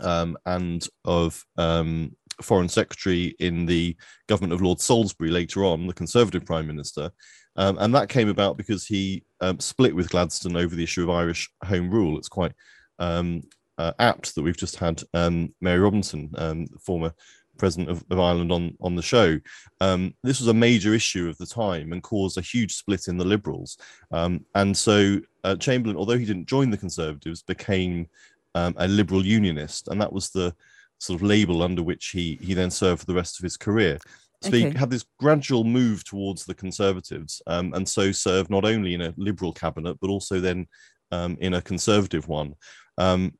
and 0.00 0.88
of 1.04 1.44
um, 1.56 2.14
foreign 2.42 2.68
secretary 2.68 3.34
in 3.38 3.66
the 3.66 3.96
government 4.28 4.52
of 4.52 4.62
Lord 4.62 4.80
Salisbury 4.80 5.30
later 5.30 5.64
on, 5.64 5.86
the 5.86 5.94
Conservative 5.94 6.44
Prime 6.44 6.66
Minister. 6.66 7.10
Um, 7.56 7.76
and 7.80 7.94
that 7.94 8.08
came 8.08 8.28
about 8.28 8.56
because 8.56 8.86
he 8.86 9.24
um, 9.40 9.58
split 9.58 9.94
with 9.94 10.10
Gladstone 10.10 10.56
over 10.56 10.74
the 10.74 10.84
issue 10.84 11.02
of 11.02 11.10
Irish 11.10 11.50
Home 11.64 11.90
Rule. 11.90 12.16
It's 12.16 12.28
quite 12.28 12.52
um, 13.00 13.42
uh, 13.78 13.92
apt 13.98 14.34
that 14.34 14.42
we've 14.42 14.56
just 14.56 14.76
had 14.76 15.02
um, 15.12 15.52
Mary 15.60 15.80
Robinson, 15.80 16.30
um, 16.38 16.66
former 16.80 17.12
president 17.58 17.90
of, 17.90 18.04
of, 18.10 18.20
Ireland, 18.20 18.52
on, 18.52 18.76
on 18.80 18.94
the 18.94 19.02
show. 19.02 19.40
Um, 19.80 20.14
this 20.22 20.38
was 20.38 20.46
a 20.46 20.54
major 20.54 20.94
issue 20.94 21.28
of 21.28 21.36
the 21.38 21.46
time 21.46 21.92
and 21.92 22.00
caused 22.00 22.38
a 22.38 22.42
huge 22.42 22.74
split 22.74 23.08
in 23.08 23.18
the 23.18 23.24
Liberals. 23.24 23.76
and 24.12 24.76
so 24.76 25.18
uh, 25.42 25.56
Chamberlain, 25.56 25.96
although 25.96 26.18
he 26.18 26.24
didn't 26.24 26.48
join 26.48 26.70
the 26.70 26.76
Conservatives, 26.76 27.42
became 27.42 28.06
a 28.54 28.88
liberal 28.88 29.24
unionist. 29.24 29.88
And 29.88 30.00
that 30.00 30.12
was 30.12 30.30
the 30.30 30.54
sort 30.98 31.20
of 31.20 31.26
label 31.26 31.62
under 31.62 31.82
which 31.82 32.08
he 32.08 32.38
he 32.42 32.54
then 32.54 32.70
served 32.70 33.00
for 33.00 33.06
the 33.06 33.14
rest 33.14 33.38
of 33.38 33.44
his 33.44 33.56
career. 33.56 33.98
So 34.42 34.48
okay. 34.50 34.70
he 34.70 34.78
had 34.78 34.90
this 34.90 35.04
gradual 35.18 35.64
move 35.64 36.04
towards 36.04 36.44
the 36.44 36.54
Conservatives, 36.54 37.42
um, 37.46 37.74
and 37.74 37.88
so 37.88 38.12
served 38.12 38.50
not 38.50 38.64
only 38.64 38.94
in 38.94 39.00
a 39.00 39.14
Liberal 39.16 39.52
cabinet 39.52 39.98
but 40.00 40.10
also 40.10 40.40
then 40.40 40.66
um, 41.10 41.36
in 41.40 41.54
a 41.54 41.62
Conservative 41.62 42.28
one. 42.28 42.54
Um, 42.98 43.32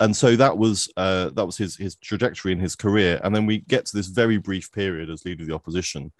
and 0.00 0.16
so 0.16 0.34
that 0.36 0.56
was 0.56 0.90
uh, 0.96 1.30
that 1.30 1.46
was 1.46 1.56
his 1.56 1.76
his 1.76 1.96
trajectory 1.96 2.52
in 2.52 2.58
his 2.58 2.74
career. 2.74 3.20
And 3.22 3.34
then 3.34 3.46
we 3.46 3.58
get 3.58 3.86
to 3.86 3.96
this 3.96 4.06
very 4.06 4.38
brief 4.38 4.72
period 4.72 5.10
as 5.10 5.24
leader 5.24 5.42
of 5.42 5.48
the 5.48 5.54
opposition, 5.54 6.12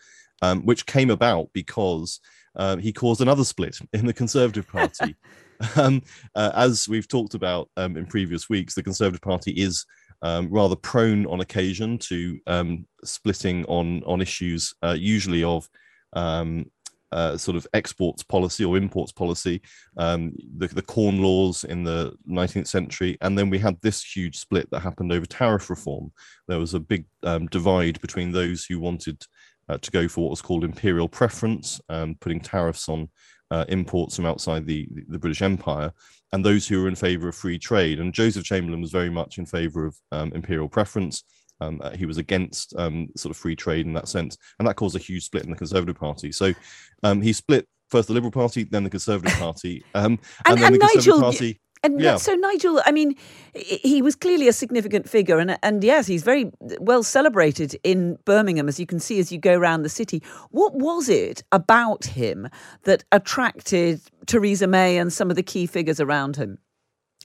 um, 0.42 0.64
which 0.66 0.86
came 0.86 1.10
about 1.10 1.50
because 1.52 2.20
uh, 2.56 2.76
he 2.76 2.92
caused 2.92 3.20
another 3.20 3.44
split 3.44 3.78
in 3.92 4.06
the 4.06 4.12
Conservative 4.12 4.68
Party. 4.68 5.16
um, 5.76 6.02
uh, 6.34 6.52
as 6.54 6.88
we've 6.88 7.08
talked 7.08 7.34
about 7.34 7.68
um, 7.76 7.96
in 7.96 8.06
previous 8.06 8.48
weeks, 8.48 8.74
the 8.74 8.82
Conservative 8.82 9.22
Party 9.22 9.52
is 9.52 9.86
um, 10.22 10.48
rather 10.50 10.76
prone 10.76 11.26
on 11.26 11.40
occasion 11.40 11.98
to 11.98 12.38
um, 12.46 12.86
splitting 13.04 13.64
on 13.66 14.02
on 14.04 14.20
issues, 14.20 14.74
uh, 14.82 14.96
usually 14.98 15.42
of 15.44 15.68
um, 16.14 16.66
uh, 17.12 17.36
sort 17.36 17.56
of 17.56 17.66
exports 17.72 18.22
policy 18.22 18.64
or 18.64 18.76
imports 18.76 19.12
policy, 19.12 19.60
um, 19.96 20.32
the, 20.56 20.68
the 20.68 20.82
corn 20.82 21.20
laws 21.20 21.64
in 21.64 21.82
the 21.82 22.14
19th 22.28 22.68
century, 22.68 23.16
and 23.20 23.36
then 23.36 23.50
we 23.50 23.58
had 23.58 23.76
this 23.80 24.02
huge 24.02 24.38
split 24.38 24.70
that 24.70 24.80
happened 24.80 25.12
over 25.12 25.26
tariff 25.26 25.70
reform. 25.70 26.12
There 26.46 26.60
was 26.60 26.74
a 26.74 26.80
big 26.80 27.04
um, 27.24 27.46
divide 27.48 28.00
between 28.00 28.30
those 28.30 28.64
who 28.64 28.78
wanted 28.78 29.24
uh, 29.68 29.78
to 29.78 29.90
go 29.90 30.08
for 30.08 30.22
what 30.22 30.30
was 30.30 30.42
called 30.42 30.64
imperial 30.64 31.08
preference, 31.08 31.80
um, 31.88 32.16
putting 32.20 32.40
tariffs 32.40 32.88
on 32.88 33.08
uh, 33.50 33.64
imports 33.68 34.16
from 34.16 34.26
outside 34.26 34.66
the, 34.66 34.88
the 35.08 35.18
British 35.18 35.42
Empire, 35.42 35.92
and 36.32 36.44
those 36.44 36.66
who 36.66 36.82
were 36.82 36.88
in 36.88 36.94
favour 36.94 37.28
of 37.28 37.34
free 37.34 37.58
trade. 37.58 37.98
And 37.98 38.14
Joseph 38.14 38.44
Chamberlain 38.44 38.80
was 38.80 38.92
very 38.92 39.10
much 39.10 39.38
in 39.38 39.46
favour 39.46 39.86
of 39.86 39.96
um, 40.12 40.32
imperial 40.32 40.68
preference. 40.68 41.24
Um, 41.60 41.80
uh, 41.82 41.90
he 41.90 42.06
was 42.06 42.18
against 42.18 42.74
um, 42.76 43.08
sort 43.16 43.30
of 43.30 43.36
free 43.36 43.56
trade 43.56 43.86
in 43.86 43.92
that 43.92 44.08
sense, 44.08 44.36
and 44.58 44.66
that 44.66 44.76
caused 44.76 44.96
a 44.96 45.00
huge 45.00 45.24
split 45.24 45.44
in 45.44 45.50
the 45.50 45.56
Conservative 45.56 45.96
Party. 45.96 46.32
So 46.32 46.54
um, 47.02 47.20
he 47.20 47.32
split 47.32 47.66
first 47.90 48.08
the 48.08 48.14
Liberal 48.14 48.30
Party, 48.30 48.64
then 48.64 48.84
the 48.84 48.90
Conservative 48.90 49.32
Party, 49.38 49.84
um, 49.94 50.18
and, 50.46 50.54
and, 50.54 50.58
then 50.58 50.72
and 50.72 50.74
the 50.76 50.78
Conservative 50.78 51.06
Nigel, 51.06 51.20
Party. 51.20 51.60
And 51.82 52.00
yeah. 52.00 52.16
so 52.16 52.34
Nigel, 52.34 52.82
I 52.84 52.92
mean, 52.92 53.16
he 53.54 54.02
was 54.02 54.14
clearly 54.14 54.48
a 54.48 54.52
significant 54.52 55.08
figure, 55.08 55.38
and 55.38 55.58
and 55.62 55.82
yes, 55.82 56.06
he's 56.06 56.22
very 56.22 56.50
well 56.78 57.02
celebrated 57.02 57.78
in 57.82 58.18
Birmingham, 58.26 58.68
as 58.68 58.78
you 58.78 58.86
can 58.86 59.00
see 59.00 59.18
as 59.18 59.32
you 59.32 59.38
go 59.38 59.56
around 59.56 59.82
the 59.82 59.88
city. 59.88 60.22
What 60.50 60.74
was 60.74 61.08
it 61.08 61.42
about 61.52 62.04
him 62.04 62.48
that 62.84 63.04
attracted 63.12 64.02
Theresa 64.26 64.66
May 64.66 64.98
and 64.98 65.10
some 65.10 65.30
of 65.30 65.36
the 65.36 65.42
key 65.42 65.66
figures 65.66 66.00
around 66.00 66.36
him, 66.36 66.58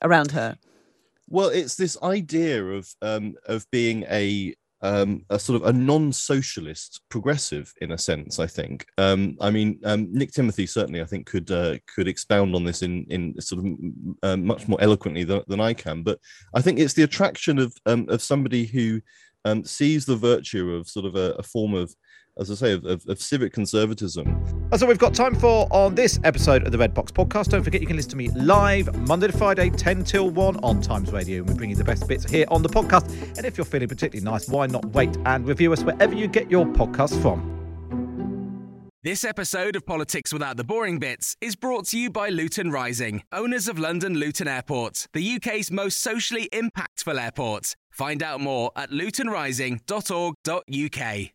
around 0.02 0.32
her? 0.32 0.58
Well, 1.28 1.50
it's 1.50 1.76
this 1.76 1.98
idea 2.02 2.64
of 2.64 2.96
um, 3.02 3.36
of 3.46 3.70
being 3.72 4.06
a 4.10 4.54
um, 4.86 5.26
a 5.30 5.40
sort 5.40 5.62
of 5.62 5.68
a 5.68 5.74
non-socialist 5.74 7.02
progressive 7.10 7.74
in 7.82 7.92
a 7.92 7.98
sense. 7.98 8.40
I 8.40 8.48
think. 8.48 8.86
Um, 8.98 9.38
I 9.42 9.50
mean, 9.50 9.80
um, 9.84 10.08
Nick 10.12 10.32
Timothy 10.32 10.68
certainly, 10.68 11.02
I 11.02 11.06
think, 11.06 11.26
could 11.26 11.50
uh, 11.50 11.78
could 11.94 12.08
expound 12.08 12.56
on 12.56 12.64
this 12.64 12.82
in 12.84 13.06
in 13.10 13.40
sort 13.42 13.66
of 13.66 13.72
uh, 14.24 14.38
much 14.38 14.68
more 14.68 14.82
eloquently 14.82 15.24
than, 15.24 15.42
than, 15.48 15.60
I 15.60 15.74
can. 15.74 16.04
But 16.04 16.20
I 16.54 16.62
think 16.62 16.80
it's 16.80 16.94
the 16.94 17.04
attraction 17.04 17.58
of 17.58 17.76
um, 17.86 18.06
of 18.10 18.22
somebody 18.22 18.66
who 18.66 19.02
um, 19.44 19.64
sees 19.64 20.06
the 20.06 20.16
virtue 20.16 20.74
of 20.74 20.88
sort 20.88 21.06
of 21.06 21.16
a, 21.16 21.32
a 21.34 21.44
form 21.44 21.74
of 21.74 21.96
as 22.38 22.52
I 22.52 22.56
say, 22.56 22.74
of, 22.74 22.86
of, 22.86 23.08
of 23.08 23.22
civic 23.22 23.54
conservatism. 23.54 24.68
That's 24.70 24.84
all 24.84 24.90
we've 24.90 24.98
got 24.98 25.14
time 25.14 25.36
for 25.36 25.68
on 25.72 25.96
this 25.96 26.20
episode 26.24 26.66
of 26.66 26.72
the 26.72 26.78
Red 26.78 26.94
Box 26.94 27.12
Podcast. 27.12 27.50
Don't 27.50 27.64
forget 27.64 27.82
you 27.82 27.88
can 27.88 27.96
listen 27.96 28.12
to 28.12 28.18
me 28.18 28.30
live 28.32 28.94
Monday 29.08 29.28
to 29.28 29.38
Friday, 29.38 29.70
10 29.70 30.04
till 30.04 30.30
1 30.30 30.58
on 30.58 30.82
Times 30.82 31.12
Radio. 31.12 31.40
And 31.40 31.50
we 31.50 31.56
bring 31.56 31.70
you 31.70 31.76
the 31.76 31.84
best 31.84 32.08
bits 32.08 32.30
here 32.30 32.46
on 32.50 32.62
the 32.62 32.70
podcast. 32.70 33.10
And 33.38 33.46
if 33.46 33.58
you're 33.58 33.66
feeling 33.66 33.88
particularly 33.88 34.30
nice, 34.30 34.50
why 34.50 34.68
not 34.68 34.86
wait 34.88 35.16
and 35.26 35.48
review 35.48 35.72
us 35.72 35.84
wherever 35.84 36.14
you 36.14 36.28
get 36.28 36.52
your 36.52 36.66
podcast 36.66 37.20
from? 37.22 37.54
This 39.04 39.24
episode 39.24 39.76
of 39.76 39.86
Politics 39.86 40.34
Without 40.34 40.58
the 40.58 40.64
Boring 40.64 40.98
Bits 40.98 41.38
is 41.40 41.56
brought 41.56 41.86
to 41.90 42.00
you 42.00 42.10
by 42.10 42.30
Luton 42.30 42.72
Rising, 42.72 43.22
owners 43.32 43.68
of 43.68 43.78
London 43.78 44.16
Luton 44.16 44.48
Airport, 44.48 45.06
the 45.14 45.36
UK's 45.36 45.70
most 45.70 46.00
socially 46.00 46.50
impactful 46.52 47.22
airport. 47.22 47.76
Find 47.92 48.24
out 48.24 48.42
more 48.42 48.72
at 48.76 48.90
lutonrising.org.uk. 48.90 51.35